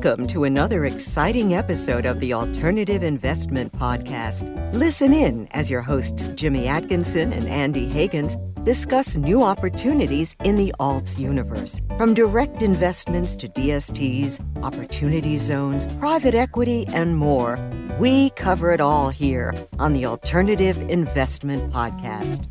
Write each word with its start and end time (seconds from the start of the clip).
Welcome 0.00 0.28
to 0.28 0.44
another 0.44 0.84
exciting 0.84 1.54
episode 1.54 2.06
of 2.06 2.20
the 2.20 2.32
Alternative 2.32 3.02
Investment 3.02 3.72
Podcast. 3.72 4.44
Listen 4.72 5.12
in 5.12 5.48
as 5.50 5.68
your 5.68 5.82
hosts 5.82 6.28
Jimmy 6.36 6.68
Atkinson 6.68 7.32
and 7.32 7.48
Andy 7.48 7.90
Hagans 7.90 8.36
discuss 8.64 9.16
new 9.16 9.42
opportunities 9.42 10.36
in 10.44 10.54
the 10.54 10.72
alts 10.78 11.18
universe. 11.18 11.82
From 11.96 12.14
direct 12.14 12.62
investments 12.62 13.34
to 13.34 13.48
DSTs, 13.48 14.38
opportunity 14.62 15.36
zones, 15.36 15.88
private 15.96 16.36
equity, 16.36 16.86
and 16.94 17.16
more, 17.16 17.58
we 17.98 18.30
cover 18.30 18.70
it 18.70 18.80
all 18.80 19.08
here 19.08 19.52
on 19.80 19.94
the 19.94 20.06
Alternative 20.06 20.78
Investment 20.88 21.72
Podcast. 21.72 22.46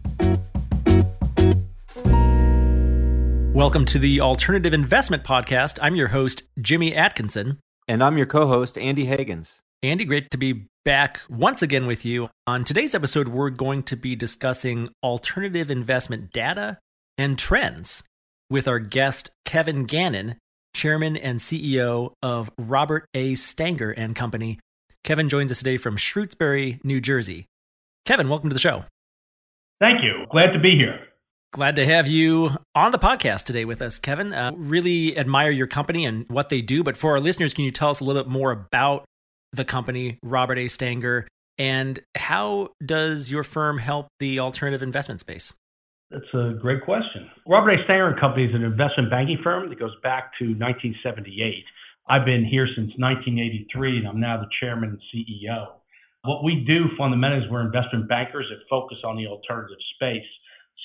Welcome 3.57 3.85
to 3.85 3.97
the 3.97 4.21
Alternative 4.21 4.71
Investment 4.71 5.23
Podcast. 5.23 5.79
I'm 5.81 5.95
your 5.95 6.09
host, 6.09 6.43
Jimmy 6.61 6.93
Atkinson. 6.93 7.57
And 7.87 8.03
I'm 8.03 8.15
your 8.15 8.27
co 8.27 8.47
host, 8.47 8.77
Andy 8.77 9.07
Hagans. 9.07 9.61
Andy, 9.81 10.05
great 10.05 10.29
to 10.29 10.37
be 10.37 10.67
back 10.85 11.21
once 11.27 11.63
again 11.63 11.87
with 11.87 12.05
you. 12.05 12.29
On 12.45 12.63
today's 12.63 12.93
episode, 12.93 13.29
we're 13.29 13.49
going 13.49 13.81
to 13.81 13.95
be 13.95 14.15
discussing 14.15 14.89
alternative 15.01 15.71
investment 15.71 16.29
data 16.29 16.77
and 17.17 17.39
trends 17.39 18.03
with 18.51 18.67
our 18.67 18.77
guest, 18.77 19.31
Kevin 19.43 19.85
Gannon, 19.85 20.35
Chairman 20.75 21.17
and 21.17 21.39
CEO 21.39 22.11
of 22.21 22.51
Robert 22.59 23.07
A. 23.15 23.33
Stanger 23.33 23.89
and 23.89 24.15
Company. 24.15 24.59
Kevin 25.03 25.29
joins 25.29 25.51
us 25.51 25.57
today 25.57 25.77
from 25.77 25.97
Shrewsbury, 25.97 26.79
New 26.83 27.01
Jersey. 27.01 27.47
Kevin, 28.05 28.29
welcome 28.29 28.51
to 28.51 28.53
the 28.53 28.59
show. 28.59 28.85
Thank 29.79 30.03
you. 30.03 30.27
Glad 30.29 30.51
to 30.53 30.59
be 30.59 30.75
here. 30.75 30.99
Glad 31.53 31.77
to 31.77 31.85
have 31.85 32.07
you 32.07 32.49
on 32.75 32.91
the 32.91 32.99
podcast 32.99 33.45
today 33.45 33.63
with 33.63 33.81
us, 33.81 33.99
Kevin. 33.99 34.33
Uh, 34.33 34.51
really 34.55 35.17
admire 35.17 35.49
your 35.49 35.65
company 35.65 36.05
and 36.05 36.25
what 36.29 36.49
they 36.49 36.61
do. 36.61 36.83
But 36.83 36.97
for 36.97 37.11
our 37.11 37.21
listeners, 37.21 37.53
can 37.53 37.63
you 37.63 37.71
tell 37.71 37.89
us 37.89 38.01
a 38.01 38.03
little 38.03 38.21
bit 38.21 38.29
more 38.29 38.51
about 38.51 39.05
the 39.53 39.63
company, 39.63 40.19
Robert 40.21 40.57
A. 40.57 40.67
Stanger, 40.67 41.25
and 41.57 42.01
how 42.15 42.69
does 42.85 43.31
your 43.31 43.43
firm 43.43 43.77
help 43.77 44.07
the 44.19 44.39
alternative 44.39 44.83
investment 44.83 45.21
space? 45.21 45.53
That's 46.11 46.31
a 46.33 46.53
great 46.61 46.83
question. 46.83 47.29
Robert 47.47 47.71
A. 47.71 47.83
Stanger 47.85 48.07
and 48.07 48.19
Company 48.19 48.45
is 48.45 48.53
an 48.53 48.63
investment 48.63 49.09
banking 49.09 49.39
firm 49.41 49.69
that 49.69 49.79
goes 49.79 49.95
back 50.03 50.31
to 50.39 50.45
1978. 50.45 51.63
I've 52.09 52.25
been 52.25 52.45
here 52.45 52.67
since 52.67 52.91
1983, 52.99 53.99
and 53.99 54.07
I'm 54.07 54.19
now 54.19 54.37
the 54.37 54.47
chairman 54.59 54.89
and 54.89 55.01
CEO. 55.11 55.79
What 56.23 56.43
we 56.43 56.63
do 56.67 56.87
fundamentally 56.97 57.45
is 57.45 57.51
we're 57.51 57.65
investment 57.65 58.07
bankers 58.07 58.45
that 58.49 58.59
focus 58.69 58.97
on 59.05 59.15
the 59.15 59.27
alternative 59.27 59.79
space. 59.95 60.27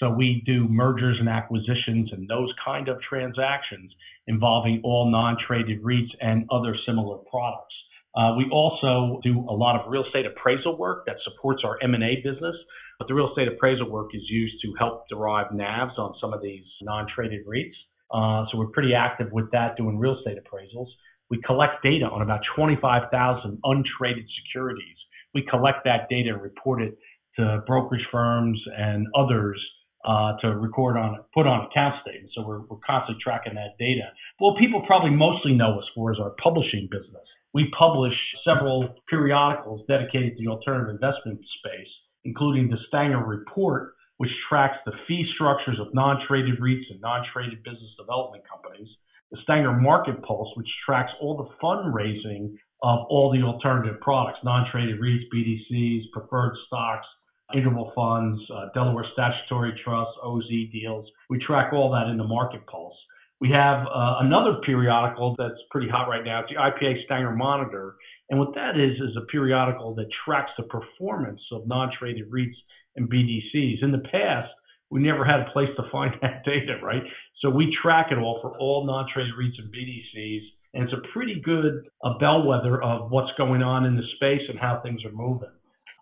So 0.00 0.10
we 0.10 0.42
do 0.46 0.66
mergers 0.68 1.18
and 1.20 1.28
acquisitions 1.28 2.10
and 2.12 2.28
those 2.28 2.52
kind 2.64 2.88
of 2.88 3.00
transactions 3.02 3.92
involving 4.26 4.80
all 4.84 5.10
non-traded 5.10 5.82
REITs 5.82 6.10
and 6.20 6.46
other 6.50 6.76
similar 6.86 7.18
products. 7.30 7.74
Uh, 8.14 8.34
we 8.36 8.46
also 8.52 9.20
do 9.22 9.40
a 9.48 9.52
lot 9.52 9.78
of 9.78 9.90
real 9.90 10.04
estate 10.04 10.26
appraisal 10.26 10.76
work 10.76 11.04
that 11.06 11.16
supports 11.24 11.62
our 11.64 11.78
M&A 11.82 12.16
business, 12.16 12.54
but 12.98 13.08
the 13.08 13.14
real 13.14 13.28
estate 13.28 13.48
appraisal 13.48 13.90
work 13.90 14.10
is 14.14 14.22
used 14.28 14.54
to 14.62 14.72
help 14.78 15.08
derive 15.08 15.48
NAVs 15.48 15.98
on 15.98 16.14
some 16.20 16.32
of 16.32 16.42
these 16.42 16.64
non-traded 16.82 17.46
REITs. 17.46 17.72
Uh, 18.12 18.44
so 18.50 18.58
we're 18.58 18.66
pretty 18.66 18.94
active 18.94 19.32
with 19.32 19.50
that, 19.52 19.76
doing 19.76 19.98
real 19.98 20.18
estate 20.18 20.36
appraisals. 20.36 20.88
We 21.30 21.40
collect 21.46 21.82
data 21.82 22.04
on 22.04 22.20
about 22.20 22.40
25,000 22.54 23.58
untraded 23.64 24.24
securities. 24.44 24.96
We 25.34 25.46
collect 25.48 25.84
that 25.84 26.10
data 26.10 26.34
and 26.34 26.42
report 26.42 26.82
it 26.82 26.98
to 27.36 27.62
brokerage 27.66 28.06
firms 28.12 28.60
and 28.76 29.06
others 29.16 29.58
uh, 30.04 30.36
to 30.40 30.48
record 30.56 30.96
on, 30.96 31.22
put 31.34 31.46
on 31.46 31.66
account 31.66 31.94
statements. 32.02 32.34
So 32.34 32.42
we're, 32.46 32.60
we're 32.66 32.82
constantly 32.84 33.22
tracking 33.22 33.54
that 33.54 33.78
data. 33.78 34.10
Well, 34.40 34.56
people 34.58 34.82
probably 34.86 35.10
mostly 35.10 35.54
know 35.54 35.78
us 35.78 35.86
for 35.94 36.12
is 36.12 36.18
our 36.20 36.34
publishing 36.42 36.88
business. 36.90 37.22
We 37.54 37.70
publish 37.78 38.14
several 38.44 38.94
periodicals 39.08 39.84
dedicated 39.86 40.36
to 40.36 40.42
the 40.42 40.50
alternative 40.50 40.94
investment 40.94 41.40
space, 41.60 41.92
including 42.24 42.68
the 42.68 42.78
Stanger 42.88 43.18
Report, 43.18 43.94
which 44.16 44.30
tracks 44.48 44.76
the 44.86 44.92
fee 45.06 45.26
structures 45.34 45.78
of 45.78 45.92
non-traded 45.94 46.58
REITs 46.58 46.90
and 46.90 47.00
non-traded 47.00 47.62
business 47.62 47.90
development 47.98 48.44
companies. 48.48 48.88
The 49.30 49.38
Stanger 49.42 49.72
Market 49.72 50.22
Pulse, 50.22 50.48
which 50.56 50.68
tracks 50.84 51.10
all 51.20 51.36
the 51.36 51.50
fundraising 51.62 52.56
of 52.82 53.06
all 53.08 53.30
the 53.32 53.42
alternative 53.42 54.00
products, 54.00 54.38
non-traded 54.44 55.00
REITs, 55.00 55.28
BDCs, 55.32 56.10
preferred 56.12 56.54
stocks, 56.66 57.06
interval 57.54 57.92
funds, 57.94 58.40
uh, 58.54 58.66
Delaware 58.74 59.06
statutory 59.12 59.72
trusts, 59.84 60.14
OZ 60.22 60.48
deals. 60.72 61.08
We 61.30 61.38
track 61.38 61.72
all 61.72 61.90
that 61.92 62.10
in 62.10 62.16
the 62.16 62.24
Market 62.24 62.66
Pulse. 62.66 62.96
We 63.40 63.50
have 63.50 63.86
uh, 63.86 64.18
another 64.20 64.60
periodical 64.64 65.34
that's 65.36 65.58
pretty 65.70 65.88
hot 65.88 66.08
right 66.08 66.24
now. 66.24 66.40
It's 66.40 66.50
the 66.50 66.60
IPA 66.60 67.04
Stanger 67.06 67.32
Monitor. 67.32 67.96
And 68.30 68.38
what 68.38 68.54
that 68.54 68.78
is, 68.78 68.92
is 69.00 69.16
a 69.16 69.26
periodical 69.26 69.94
that 69.96 70.06
tracks 70.24 70.52
the 70.56 70.62
performance 70.64 71.40
of 71.50 71.66
non 71.66 71.90
traded 71.98 72.30
REITs 72.30 72.54
and 72.96 73.10
BDCs. 73.10 73.82
In 73.82 73.90
the 73.90 74.02
past, 74.10 74.48
we 74.90 75.00
never 75.00 75.24
had 75.24 75.40
a 75.40 75.50
place 75.52 75.70
to 75.76 75.90
find 75.90 76.14
that 76.22 76.44
data, 76.44 76.78
right? 76.82 77.02
So 77.40 77.50
we 77.50 77.76
track 77.82 78.12
it 78.12 78.18
all 78.18 78.38
for 78.40 78.56
all 78.58 78.86
non 78.86 79.06
traded 79.12 79.34
REITs 79.34 79.58
and 79.58 79.74
BDCs. 79.74 80.42
And 80.74 80.84
it's 80.84 80.92
a 80.92 81.12
pretty 81.12 81.42
good 81.44 81.84
a 82.04 82.14
bellwether 82.18 82.82
of 82.82 83.10
what's 83.10 83.32
going 83.36 83.62
on 83.62 83.84
in 83.84 83.96
the 83.96 84.06
space 84.16 84.48
and 84.48 84.58
how 84.58 84.80
things 84.82 85.04
are 85.04 85.12
moving. 85.12 85.50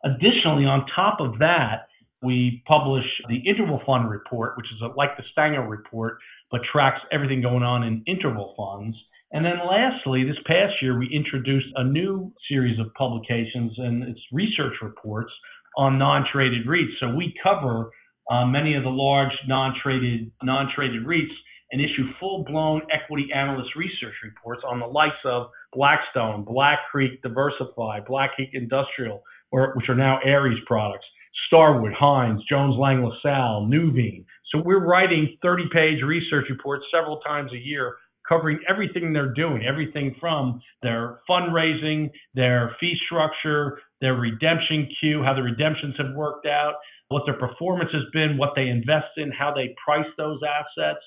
Additionally, 0.05 0.65
on 0.65 0.87
top 0.95 1.21
of 1.21 1.39
that, 1.39 1.87
we 2.23 2.63
publish 2.67 3.05
the 3.29 3.37
interval 3.49 3.81
fund 3.87 4.11
report, 4.11 4.57
which 4.57 4.67
is 4.67 4.83
like 4.97 5.17
the 5.17 5.23
Stanger 5.33 5.67
report, 5.67 6.19
but 6.51 6.61
tracks 6.71 7.01
everything 7.13 7.41
going 7.41 7.63
on 7.63 7.83
in 7.83 8.03
interval 8.07 8.55
funds. 8.57 8.97
And 9.33 9.45
then 9.45 9.59
lastly, 9.67 10.25
this 10.25 10.37
past 10.47 10.75
year, 10.83 10.99
we 10.99 11.09
introduced 11.13 11.69
a 11.77 11.85
new 11.85 12.33
series 12.49 12.79
of 12.81 12.93
publications 12.95 13.73
and 13.79 14.03
it's 14.03 14.21
research 14.33 14.75
reports 14.83 15.33
on 15.77 15.99
non-traded 15.99 16.67
REITs. 16.67 16.99
So 16.99 17.15
we 17.15 17.33
cover 17.43 17.91
uh, 18.31 18.45
many 18.45 18.75
of 18.75 18.83
the 18.83 18.91
large 18.91 19.33
non-traded 19.47 20.31
non-traded 20.43 21.07
REITs 21.07 21.35
and 21.73 21.81
issue 21.81 22.11
full-blown 22.19 22.83
equity 22.93 23.29
analyst 23.33 23.77
research 23.77 24.15
reports 24.25 24.63
on 24.67 24.81
the 24.81 24.87
likes 24.87 25.15
of 25.25 25.47
Blackstone, 25.73 26.45
Black 26.45 26.81
Creek 26.91 27.23
Diversified, 27.23 28.05
Black 28.07 28.35
Creek 28.35 28.51
Industrial, 28.53 29.23
or, 29.53 29.73
which 29.75 29.89
are 29.89 29.95
now 29.95 30.19
Ares 30.25 30.59
products, 30.67 31.07
Starwood, 31.47 31.93
Hines, 31.93 32.43
Jones 32.49 32.77
Lang 32.79 33.05
LaSalle, 33.05 33.67
Nuveen. 33.71 34.25
So 34.53 34.61
we're 34.65 34.85
writing 34.85 35.37
30 35.43 35.65
page 35.73 36.03
research 36.03 36.47
reports 36.51 36.85
several 36.93 37.21
times 37.21 37.53
a 37.53 37.59
year 37.59 37.95
covering 38.29 38.61
everything 38.69 39.13
they're 39.13 39.35
doing, 39.35 39.65
everything 39.67 40.15
from 40.21 40.61
their 40.83 41.21
fundraising, 41.29 42.11
their 42.35 42.77
fee 42.79 42.95
structure, 43.07 43.79
their 44.01 44.15
redemption 44.15 44.89
queue, 45.01 45.23
how 45.23 45.35
the 45.35 45.43
redemptions 45.43 45.95
have 45.99 46.15
worked 46.15 46.47
out, 46.47 46.75
what 47.09 47.25
their 47.27 47.39
performance 47.39 47.91
has 47.93 48.05
been, 48.13 48.39
what 48.39 48.51
they 48.55 48.69
invest 48.69 49.09
in, 49.17 49.33
how 49.33 49.53
they 49.53 49.75
price 49.85 50.07
those 50.17 50.39
assets. 50.47 51.01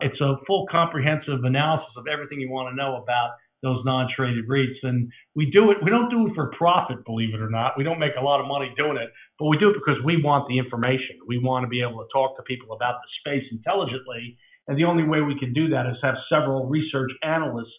It's 0.00 0.20
a 0.22 0.36
full 0.46 0.66
comprehensive 0.70 1.44
analysis 1.44 1.90
of 1.98 2.06
everything 2.10 2.40
you 2.40 2.50
want 2.50 2.72
to 2.72 2.76
know 2.76 3.02
about 3.02 3.32
those 3.62 3.84
non-traded 3.84 4.48
REITs. 4.48 4.80
And 4.82 5.10
we 5.34 5.50
do 5.50 5.70
it, 5.70 5.78
we 5.82 5.90
don't 5.90 6.10
do 6.10 6.26
it 6.28 6.34
for 6.34 6.50
profit, 6.56 7.04
believe 7.04 7.34
it 7.34 7.40
or 7.40 7.50
not. 7.50 7.72
We 7.76 7.84
don't 7.84 7.98
make 7.98 8.12
a 8.18 8.24
lot 8.24 8.40
of 8.40 8.46
money 8.46 8.72
doing 8.76 8.96
it, 8.96 9.10
but 9.38 9.46
we 9.46 9.58
do 9.58 9.70
it 9.70 9.74
because 9.74 10.02
we 10.04 10.22
want 10.22 10.48
the 10.48 10.58
information. 10.58 11.16
We 11.26 11.38
want 11.38 11.64
to 11.64 11.68
be 11.68 11.82
able 11.82 11.98
to 11.98 12.08
talk 12.12 12.36
to 12.36 12.42
people 12.42 12.74
about 12.74 12.96
the 13.02 13.08
space 13.20 13.44
intelligently. 13.52 14.36
And 14.68 14.78
the 14.78 14.84
only 14.84 15.04
way 15.04 15.20
we 15.20 15.38
can 15.38 15.52
do 15.52 15.68
that 15.70 15.86
is 15.86 15.96
have 16.02 16.16
several 16.32 16.66
research 16.66 17.10
analysts 17.22 17.72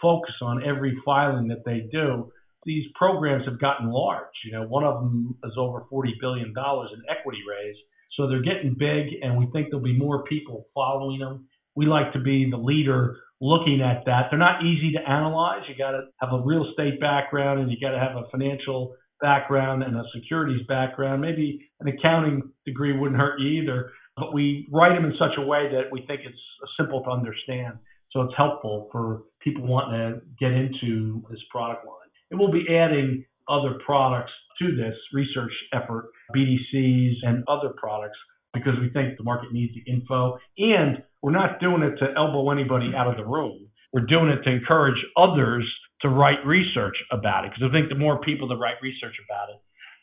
focus 0.00 0.34
on 0.42 0.64
every 0.64 0.96
filing 1.04 1.48
that 1.48 1.64
they 1.64 1.88
do. 1.90 2.30
These 2.64 2.86
programs 2.94 3.44
have 3.46 3.60
gotten 3.60 3.90
large. 3.90 4.34
You 4.44 4.52
know, 4.52 4.66
one 4.66 4.84
of 4.84 5.00
them 5.00 5.36
is 5.44 5.52
over 5.56 5.84
$40 5.92 6.10
billion 6.20 6.48
in 6.48 7.02
equity 7.08 7.40
raise. 7.48 7.76
So 8.16 8.28
they're 8.28 8.42
getting 8.42 8.76
big, 8.78 9.06
and 9.22 9.36
we 9.36 9.46
think 9.46 9.68
there'll 9.70 9.84
be 9.84 9.96
more 9.96 10.22
people 10.24 10.68
following 10.74 11.18
them. 11.18 11.46
We 11.74 11.86
like 11.86 12.12
to 12.12 12.20
be 12.20 12.48
the 12.48 12.56
leader 12.56 13.16
looking 13.40 13.80
at 13.82 14.04
that. 14.06 14.26
They're 14.30 14.38
not 14.38 14.64
easy 14.64 14.92
to 14.92 15.10
analyze. 15.10 15.62
You 15.68 15.74
got 15.76 15.92
to 15.92 16.02
have 16.20 16.32
a 16.32 16.42
real 16.42 16.68
estate 16.70 17.00
background 17.00 17.60
and 17.60 17.70
you 17.70 17.76
got 17.80 17.92
to 17.92 17.98
have 17.98 18.16
a 18.16 18.28
financial 18.30 18.94
background 19.20 19.82
and 19.82 19.96
a 19.96 20.02
securities 20.14 20.66
background. 20.66 21.20
Maybe 21.20 21.68
an 21.80 21.88
accounting 21.88 22.42
degree 22.66 22.96
wouldn't 22.96 23.20
hurt 23.20 23.40
you 23.40 23.62
either. 23.62 23.90
But 24.16 24.32
we 24.32 24.68
write 24.72 24.94
them 24.94 25.04
in 25.04 25.14
such 25.18 25.36
a 25.38 25.42
way 25.42 25.68
that 25.72 25.90
we 25.90 26.04
think 26.06 26.20
it's 26.24 26.38
simple 26.78 27.02
to 27.02 27.10
understand. 27.10 27.78
So 28.12 28.22
it's 28.22 28.34
helpful 28.36 28.88
for 28.92 29.22
people 29.40 29.66
wanting 29.66 30.20
to 30.20 30.20
get 30.38 30.52
into 30.52 31.22
this 31.30 31.40
product 31.50 31.84
line. 31.84 31.96
And 32.30 32.38
we'll 32.38 32.52
be 32.52 32.66
adding 32.70 33.24
other 33.48 33.78
products 33.84 34.32
to 34.60 34.76
this 34.76 34.94
research 35.12 35.52
effort, 35.72 36.10
BDCs 36.34 37.14
and 37.22 37.44
other 37.48 37.74
products 37.76 38.16
because 38.54 38.74
we 38.80 38.88
think 38.90 39.18
the 39.18 39.24
market 39.24 39.52
needs 39.52 39.74
the 39.74 39.90
info. 39.90 40.38
And 40.58 41.02
we're 41.24 41.32
not 41.32 41.58
doing 41.58 41.82
it 41.82 41.96
to 42.00 42.12
elbow 42.18 42.50
anybody 42.50 42.92
out 42.94 43.08
of 43.08 43.16
the 43.16 43.24
room. 43.24 43.66
We're 43.94 44.04
doing 44.04 44.28
it 44.28 44.42
to 44.42 44.50
encourage 44.50 45.02
others 45.16 45.64
to 46.02 46.10
write 46.10 46.44
research 46.44 46.96
about 47.10 47.46
it. 47.46 47.52
Because 47.54 47.70
I 47.70 47.72
think 47.72 47.88
the 47.88 47.94
more 47.94 48.20
people 48.20 48.46
that 48.48 48.58
write 48.58 48.74
research 48.82 49.14
about 49.24 49.48
it, 49.48 49.56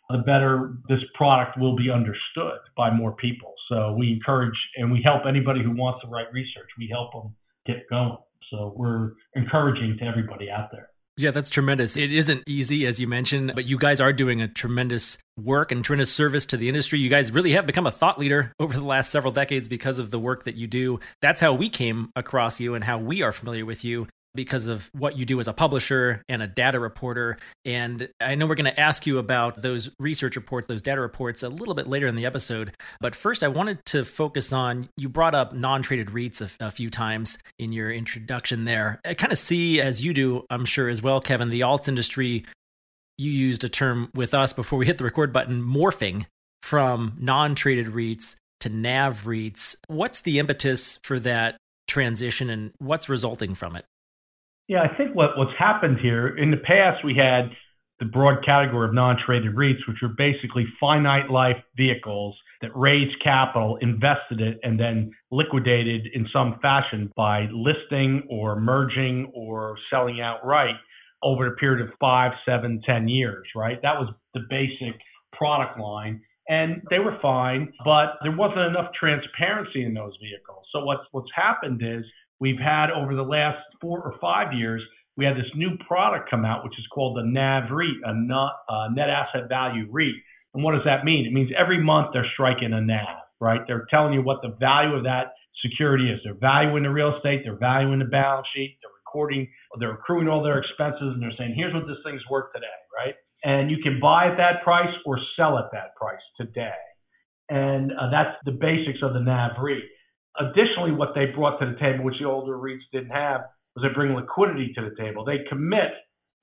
the 0.09 0.23
better 0.25 0.77
this 0.89 0.97
product 1.13 1.59
will 1.59 1.75
be 1.75 1.91
understood 1.91 2.57
by 2.75 2.89
more 2.89 3.11
people. 3.17 3.53
So 3.69 3.93
we 3.95 4.11
encourage 4.11 4.57
and 4.77 4.91
we 4.91 4.99
help 5.03 5.27
anybody 5.29 5.61
who 5.63 5.75
wants 5.75 6.03
to 6.03 6.09
write 6.09 6.33
research. 6.33 6.69
We 6.79 6.89
help 6.91 7.13
them 7.13 7.35
get 7.67 7.87
going. 7.87 8.17
So 8.49 8.73
we're 8.75 9.11
encouraging 9.35 9.97
to 9.99 10.05
everybody 10.05 10.49
out 10.49 10.69
there. 10.71 10.89
Yeah, 11.17 11.31
that's 11.31 11.49
tremendous. 11.49 11.97
It 11.97 12.11
isn't 12.11 12.43
easy, 12.47 12.87
as 12.87 12.99
you 12.99 13.07
mentioned, 13.07 13.51
but 13.53 13.65
you 13.65 13.77
guys 13.77 13.99
are 13.99 14.13
doing 14.13 14.41
a 14.41 14.47
tremendous 14.47 15.17
work 15.37 15.71
and 15.71 15.83
tremendous 15.83 16.11
service 16.11 16.45
to 16.47 16.57
the 16.57 16.69
industry. 16.69 16.99
You 16.99 17.09
guys 17.09 17.31
really 17.31 17.51
have 17.51 17.65
become 17.67 17.85
a 17.85 17.91
thought 17.91 18.17
leader 18.17 18.53
over 18.59 18.73
the 18.73 18.85
last 18.85 19.11
several 19.11 19.33
decades 19.33 19.67
because 19.67 19.99
of 19.99 20.09
the 20.09 20.19
work 20.19 20.45
that 20.45 20.55
you 20.55 20.67
do. 20.67 20.99
That's 21.21 21.41
how 21.41 21.53
we 21.53 21.69
came 21.69 22.11
across 22.15 22.59
you 22.59 22.75
and 22.75 22.83
how 22.83 22.97
we 22.97 23.21
are 23.21 23.31
familiar 23.31 23.65
with 23.65 23.83
you 23.83 24.07
because 24.33 24.67
of 24.67 24.89
what 24.93 25.17
you 25.17 25.25
do 25.25 25.39
as 25.39 25.47
a 25.47 25.53
publisher 25.53 26.23
and 26.29 26.41
a 26.41 26.47
data 26.47 26.79
reporter. 26.79 27.37
And 27.65 28.09
I 28.19 28.35
know 28.35 28.45
we're 28.45 28.55
going 28.55 28.71
to 28.71 28.79
ask 28.79 29.05
you 29.05 29.17
about 29.17 29.61
those 29.61 29.89
research 29.99 30.35
reports, 30.35 30.67
those 30.67 30.81
data 30.81 31.01
reports, 31.01 31.43
a 31.43 31.49
little 31.49 31.73
bit 31.73 31.87
later 31.87 32.07
in 32.07 32.15
the 32.15 32.25
episode. 32.25 32.75
But 32.99 33.15
first, 33.15 33.43
I 33.43 33.49
wanted 33.49 33.83
to 33.87 34.05
focus 34.05 34.53
on 34.53 34.89
you 34.97 35.09
brought 35.09 35.35
up 35.35 35.53
non 35.53 35.81
traded 35.81 36.07
REITs 36.07 36.41
a, 36.41 36.67
a, 36.67 36.71
few 36.71 36.89
times 36.89 37.37
in 37.59 37.73
your 37.73 37.91
introduction 37.91 38.65
there. 38.65 39.01
I 39.05 39.13
kind 39.13 39.33
of 39.33 39.37
see, 39.37 39.81
as 39.81 40.03
you 40.03 40.13
do, 40.13 40.45
I'm 40.49 40.65
sure 40.65 40.87
as 40.87 41.01
well, 41.01 41.19
Kevin, 41.19 41.49
the 41.49 41.61
alts 41.61 41.87
industry. 41.87 42.45
You 43.17 43.31
used 43.31 43.63
a 43.63 43.69
term 43.69 44.09
with 44.15 44.33
us 44.33 44.53
before 44.53 44.79
we 44.79 44.85
hit 44.85 44.97
the 44.97 45.03
record 45.03 45.33
button 45.33 45.61
morphing 45.61 46.25
from 46.63 47.17
non 47.19 47.55
traded 47.55 47.87
REITs 47.87 48.35
to 48.61 48.69
NAV 48.69 49.25
REITs. 49.25 49.75
What's 49.87 50.21
the 50.21 50.39
impetus 50.39 50.99
for 51.03 51.19
that 51.19 51.57
transition 51.87 52.49
and 52.49 52.71
what's 52.79 53.09
resulting 53.09 53.53
from 53.53 53.75
it? 53.75 53.85
Yeah, 54.71 54.83
I 54.83 54.95
think 54.95 55.13
what, 55.13 55.37
what's 55.37 55.51
happened 55.59 55.97
here 56.01 56.29
in 56.29 56.49
the 56.49 56.55
past, 56.55 57.03
we 57.03 57.13
had 57.13 57.51
the 57.99 58.05
broad 58.05 58.45
category 58.45 58.87
of 58.87 58.93
non 58.93 59.17
traded 59.25 59.53
REITs, 59.53 59.85
which 59.85 59.97
were 60.01 60.13
basically 60.17 60.65
finite 60.79 61.29
life 61.29 61.57
vehicles 61.75 62.37
that 62.61 62.69
raised 62.73 63.21
capital, 63.21 63.77
invested 63.81 64.39
it, 64.39 64.61
and 64.63 64.79
then 64.79 65.11
liquidated 65.29 66.07
in 66.13 66.25
some 66.31 66.57
fashion 66.61 67.11
by 67.17 67.49
listing 67.51 68.25
or 68.29 68.61
merging 68.61 69.29
or 69.35 69.75
selling 69.89 70.21
outright 70.21 70.75
over 71.21 71.47
a 71.47 71.55
period 71.57 71.85
of 71.85 71.93
five, 71.99 72.31
seven, 72.45 72.81
ten 72.85 73.09
years, 73.09 73.45
right? 73.53 73.77
That 73.81 73.99
was 73.99 74.07
the 74.33 74.45
basic 74.49 74.97
product 75.33 75.77
line. 75.81 76.21
And 76.47 76.81
they 76.89 76.99
were 76.99 77.17
fine, 77.21 77.73
but 77.83 78.13
there 78.23 78.35
wasn't 78.35 78.61
enough 78.61 78.93
transparency 78.97 79.83
in 79.83 79.93
those 79.93 80.13
vehicles. 80.21 80.63
So 80.71 80.85
what's 80.85 81.03
what's 81.11 81.29
happened 81.35 81.81
is 81.83 82.05
we've 82.41 82.59
had 82.59 82.89
over 82.91 83.15
the 83.15 83.23
last 83.23 83.59
four 83.79 84.01
or 84.01 84.15
five 84.19 84.51
years, 84.51 84.81
we 85.15 85.23
had 85.25 85.37
this 85.37 85.51
new 85.55 85.77
product 85.87 86.29
come 86.29 86.43
out, 86.43 86.63
which 86.63 86.77
is 86.77 86.85
called 86.93 87.15
the 87.15 87.23
NAV 87.23 87.71
REIT, 87.71 87.95
a 88.03 88.13
not, 88.13 88.53
net 88.93 89.09
asset 89.09 89.47
value 89.47 89.87
REIT. 89.89 90.15
And 90.53 90.63
what 90.63 90.73
does 90.73 90.83
that 90.85 91.05
mean? 91.05 91.25
It 91.25 91.33
means 91.33 91.51
every 91.57 91.81
month 91.81 92.09
they're 92.11 92.27
striking 92.33 92.73
a 92.73 92.81
NAV, 92.81 93.07
right? 93.39 93.61
They're 93.67 93.85
telling 93.89 94.13
you 94.13 94.21
what 94.21 94.41
the 94.41 94.55
value 94.59 94.95
of 94.95 95.03
that 95.03 95.33
security 95.63 96.09
is. 96.09 96.19
They're 96.23 96.33
valuing 96.33 96.83
the 96.83 96.89
real 96.89 97.15
estate, 97.15 97.41
they're 97.43 97.59
valuing 97.59 97.99
the 97.99 98.05
balance 98.05 98.47
sheet, 98.55 98.77
they're 98.81 98.91
recording, 99.05 99.47
they're 99.79 99.93
accruing 99.93 100.27
all 100.27 100.41
their 100.41 100.57
expenses, 100.57 101.13
and 101.13 101.21
they're 101.21 101.35
saying, 101.37 101.53
here's 101.55 101.73
what 101.73 101.87
this 101.87 101.97
thing's 102.03 102.23
worth 102.29 102.51
today, 102.53 102.65
right? 102.97 103.15
And 103.43 103.69
you 103.69 103.77
can 103.83 103.99
buy 104.01 104.31
at 104.31 104.37
that 104.37 104.63
price 104.63 104.93
or 105.05 105.19
sell 105.37 105.57
at 105.57 105.71
that 105.73 105.95
price 105.95 106.21
today. 106.37 106.81
And 107.49 107.91
uh, 107.91 108.09
that's 108.09 108.35
the 108.45 108.51
basics 108.51 108.99
of 109.03 109.13
the 109.13 109.19
NAV 109.19 109.51
REIT. 109.59 109.83
Additionally, 110.39 110.91
what 110.91 111.09
they 111.13 111.25
brought 111.25 111.59
to 111.59 111.65
the 111.65 111.79
table, 111.79 112.05
which 112.05 112.19
the 112.19 112.25
older 112.25 112.57
REITs 112.57 112.87
didn't 112.91 113.09
have, 113.11 113.41
was 113.75 113.83
they 113.83 113.93
bring 113.93 114.15
liquidity 114.15 114.73
to 114.75 114.81
the 114.81 114.95
table. 115.01 115.25
They 115.25 115.39
commit 115.49 115.91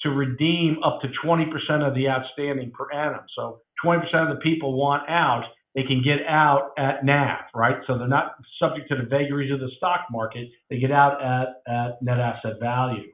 to 0.02 0.10
redeem 0.10 0.78
up 0.84 1.00
to 1.02 1.08
20% 1.24 1.46
of 1.86 1.94
the 1.94 2.08
outstanding 2.08 2.70
per 2.70 2.90
annum. 2.92 3.24
So 3.34 3.60
20% 3.84 3.98
of 4.14 4.36
the 4.36 4.40
people 4.42 4.78
want 4.78 5.08
out, 5.08 5.44
they 5.74 5.82
can 5.82 6.02
get 6.02 6.26
out 6.28 6.70
at 6.78 7.04
NAV, 7.04 7.38
right? 7.54 7.76
So 7.86 7.98
they're 7.98 8.08
not 8.08 8.36
subject 8.58 8.88
to 8.90 8.96
the 8.96 9.08
vagaries 9.08 9.52
of 9.52 9.60
the 9.60 9.70
stock 9.76 10.06
market. 10.10 10.48
They 10.70 10.78
get 10.78 10.92
out 10.92 11.22
at, 11.22 11.62
at 11.72 12.02
net 12.02 12.20
asset 12.20 12.60
value. 12.60 13.10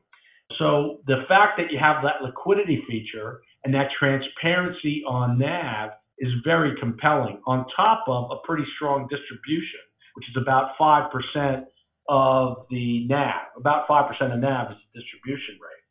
So 0.59 1.01
the 1.07 1.25
fact 1.27 1.59
that 1.59 1.73
you 1.73 1.79
have 1.81 2.03
that 2.05 2.23
liquidity 2.23 2.83
feature 2.89 3.41
and 3.65 3.75
that 3.75 3.89
transparency 3.99 5.03
on 5.09 5.39
NAV 5.39 5.91
is 6.19 6.31
very 6.45 6.79
compelling 6.79 7.41
on 7.47 7.67
top 7.75 8.05
of 8.07 8.31
a 8.31 8.47
pretty 8.47 8.65
strong 8.77 9.09
distribution 9.09 9.81
which 10.15 10.27
is 10.29 10.37
about 10.41 10.71
5% 10.81 11.65
of 12.09 12.67
the 12.71 13.07
NAV. 13.09 13.35
About 13.57 13.87
5% 13.89 14.11
of 14.35 14.41
NAV 14.41 14.73
is 14.73 14.77
the 14.93 15.01
distribution 15.01 15.55
rate. 15.61 15.85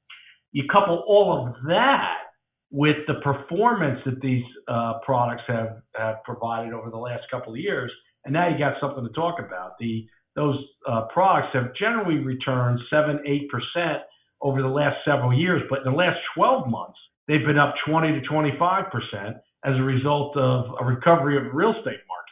You 0.51 0.63
couple 0.71 1.03
all 1.07 1.47
of 1.47 1.55
that 1.67 2.17
with 2.71 2.97
the 3.07 3.15
performance 3.23 3.99
that 4.05 4.19
these 4.21 4.43
uh, 4.67 4.93
products 5.05 5.43
have, 5.47 5.81
have 5.95 6.23
provided 6.23 6.73
over 6.73 6.89
the 6.89 6.97
last 6.97 7.23
couple 7.29 7.53
of 7.53 7.59
years, 7.59 7.91
and 8.25 8.33
now 8.33 8.49
you 8.49 8.57
got 8.57 8.73
something 8.79 9.03
to 9.03 9.13
talk 9.13 9.39
about. 9.39 9.77
The 9.79 10.07
those 10.35 10.57
uh, 10.89 11.05
products 11.13 11.49
have 11.53 11.75
generally 11.75 12.17
returned 12.17 12.79
seven, 12.89 13.19
eight 13.27 13.47
percent 13.49 14.01
over 14.41 14.63
the 14.63 14.67
last 14.67 14.97
several 15.05 15.31
years, 15.31 15.61
but 15.69 15.79
in 15.85 15.91
the 15.91 15.97
last 15.97 16.17
12 16.35 16.67
months, 16.67 16.97
they've 17.27 17.45
been 17.45 17.59
up 17.59 17.75
20 17.87 18.19
to 18.19 18.21
25 18.21 18.85
percent 18.91 19.37
as 19.63 19.75
a 19.77 19.83
result 19.83 20.35
of 20.35 20.65
a 20.81 20.85
recovery 20.85 21.37
of 21.37 21.43
the 21.43 21.51
real 21.53 21.69
estate 21.69 22.01
market. 22.09 22.22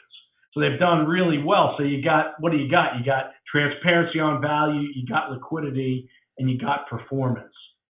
So 0.53 0.59
they've 0.59 0.79
done 0.79 1.07
really 1.07 1.41
well. 1.43 1.75
So 1.77 1.83
you 1.83 2.03
got 2.03 2.39
what 2.39 2.51
do 2.51 2.57
you 2.57 2.69
got? 2.69 2.97
You 2.99 3.05
got 3.05 3.31
transparency 3.49 4.19
on 4.19 4.41
value, 4.41 4.89
you 4.93 5.05
got 5.07 5.31
liquidity, 5.31 6.09
and 6.37 6.49
you 6.49 6.57
got 6.57 6.87
performance. 6.89 7.53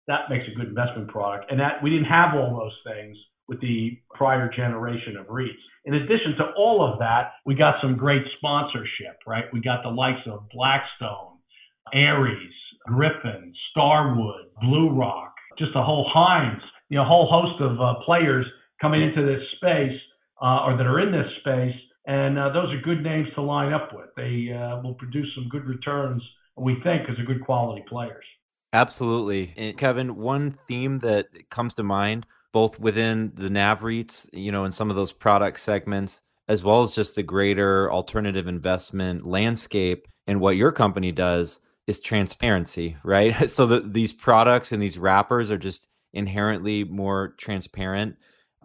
That 0.08 0.28
makes 0.28 0.44
a 0.50 0.56
good 0.56 0.69
investment 0.69 1.08
product. 1.08 1.50
And 1.50 1.60
that 1.60 1.82
we 1.82 1.90
didn't 1.90 2.06
have 2.06 2.34
all 2.34 2.58
those 2.58 2.94
things 2.94 3.16
with 3.49 3.60
the 3.60 3.99
prior 4.14 4.50
generation 4.54 5.16
of 5.16 5.26
REITs. 5.26 5.62
In 5.84 5.94
addition 5.94 6.37
to 6.38 6.52
all 6.56 6.88
of 6.90 6.99
that, 7.00 7.32
we 7.44 7.54
got 7.54 7.75
some 7.82 7.96
great 7.96 8.22
sponsorship, 8.38 9.19
right? 9.26 9.44
We 9.52 9.60
got 9.60 9.82
the 9.82 9.90
likes 9.90 10.20
of 10.26 10.49
Blackstone, 10.50 11.38
Ares, 11.93 12.54
Griffin, 12.87 13.52
Starwood, 13.70 14.46
Blue 14.60 14.90
Rock, 14.90 15.34
just 15.58 15.72
a 15.75 15.82
whole 15.82 16.08
Hines, 16.12 16.62
you 16.88 16.96
know, 16.96 17.02
a 17.02 17.06
whole 17.06 17.28
host 17.28 17.60
of 17.60 17.81
uh, 17.81 17.94
players 18.04 18.46
coming 18.81 19.02
into 19.02 19.25
this 19.25 19.43
space 19.56 19.99
uh, 20.40 20.66
or 20.66 20.76
that 20.76 20.87
are 20.87 21.00
in 21.00 21.12
this 21.12 21.31
space 21.40 21.75
and 22.06 22.38
uh, 22.38 22.50
those 22.50 22.72
are 22.72 22.81
good 22.81 23.02
names 23.02 23.28
to 23.34 23.43
line 23.43 23.72
up 23.72 23.93
with. 23.94 24.08
They 24.16 24.52
uh, 24.52 24.81
will 24.82 24.94
produce 24.94 25.28
some 25.34 25.49
good 25.49 25.64
returns, 25.64 26.22
we 26.56 26.75
think, 26.82 27.08
as 27.08 27.16
a 27.19 27.22
good 27.22 27.44
quality 27.44 27.84
players. 27.88 28.25
Absolutely. 28.72 29.52
And 29.56 29.76
Kevin, 29.76 30.16
one 30.16 30.56
theme 30.66 31.00
that 31.00 31.26
comes 31.50 31.75
to 31.75 31.82
mind, 31.82 32.26
both 32.52 32.81
within 32.81 33.32
the 33.34 33.50
NAV 33.50 33.81
REITs, 33.81 34.28
you 34.32 34.50
know, 34.50 34.64
in 34.64 34.72
some 34.72 34.90
of 34.90 34.96
those 34.96 35.12
product 35.12 35.60
segments, 35.60 36.22
as 36.49 36.64
well 36.64 36.82
as 36.82 36.94
just 36.94 37.14
the 37.14 37.22
greater 37.22 37.93
alternative 37.93 38.46
investment 38.46 39.26
landscape 39.26 40.08
and 40.26 40.40
what 40.40 40.56
your 40.56 40.72
company 40.72 41.12
does 41.12 41.60
is 41.87 42.00
transparency, 42.00 42.97
right? 43.04 43.49
So 43.49 43.66
that 43.66 43.92
these 43.92 44.12
products 44.12 44.73
and 44.73 44.82
these 44.82 44.99
wrappers 44.99 45.50
are 45.50 45.59
just 45.59 45.88
inherently 46.12 46.85
more 46.85 47.35
transparent. 47.38 48.16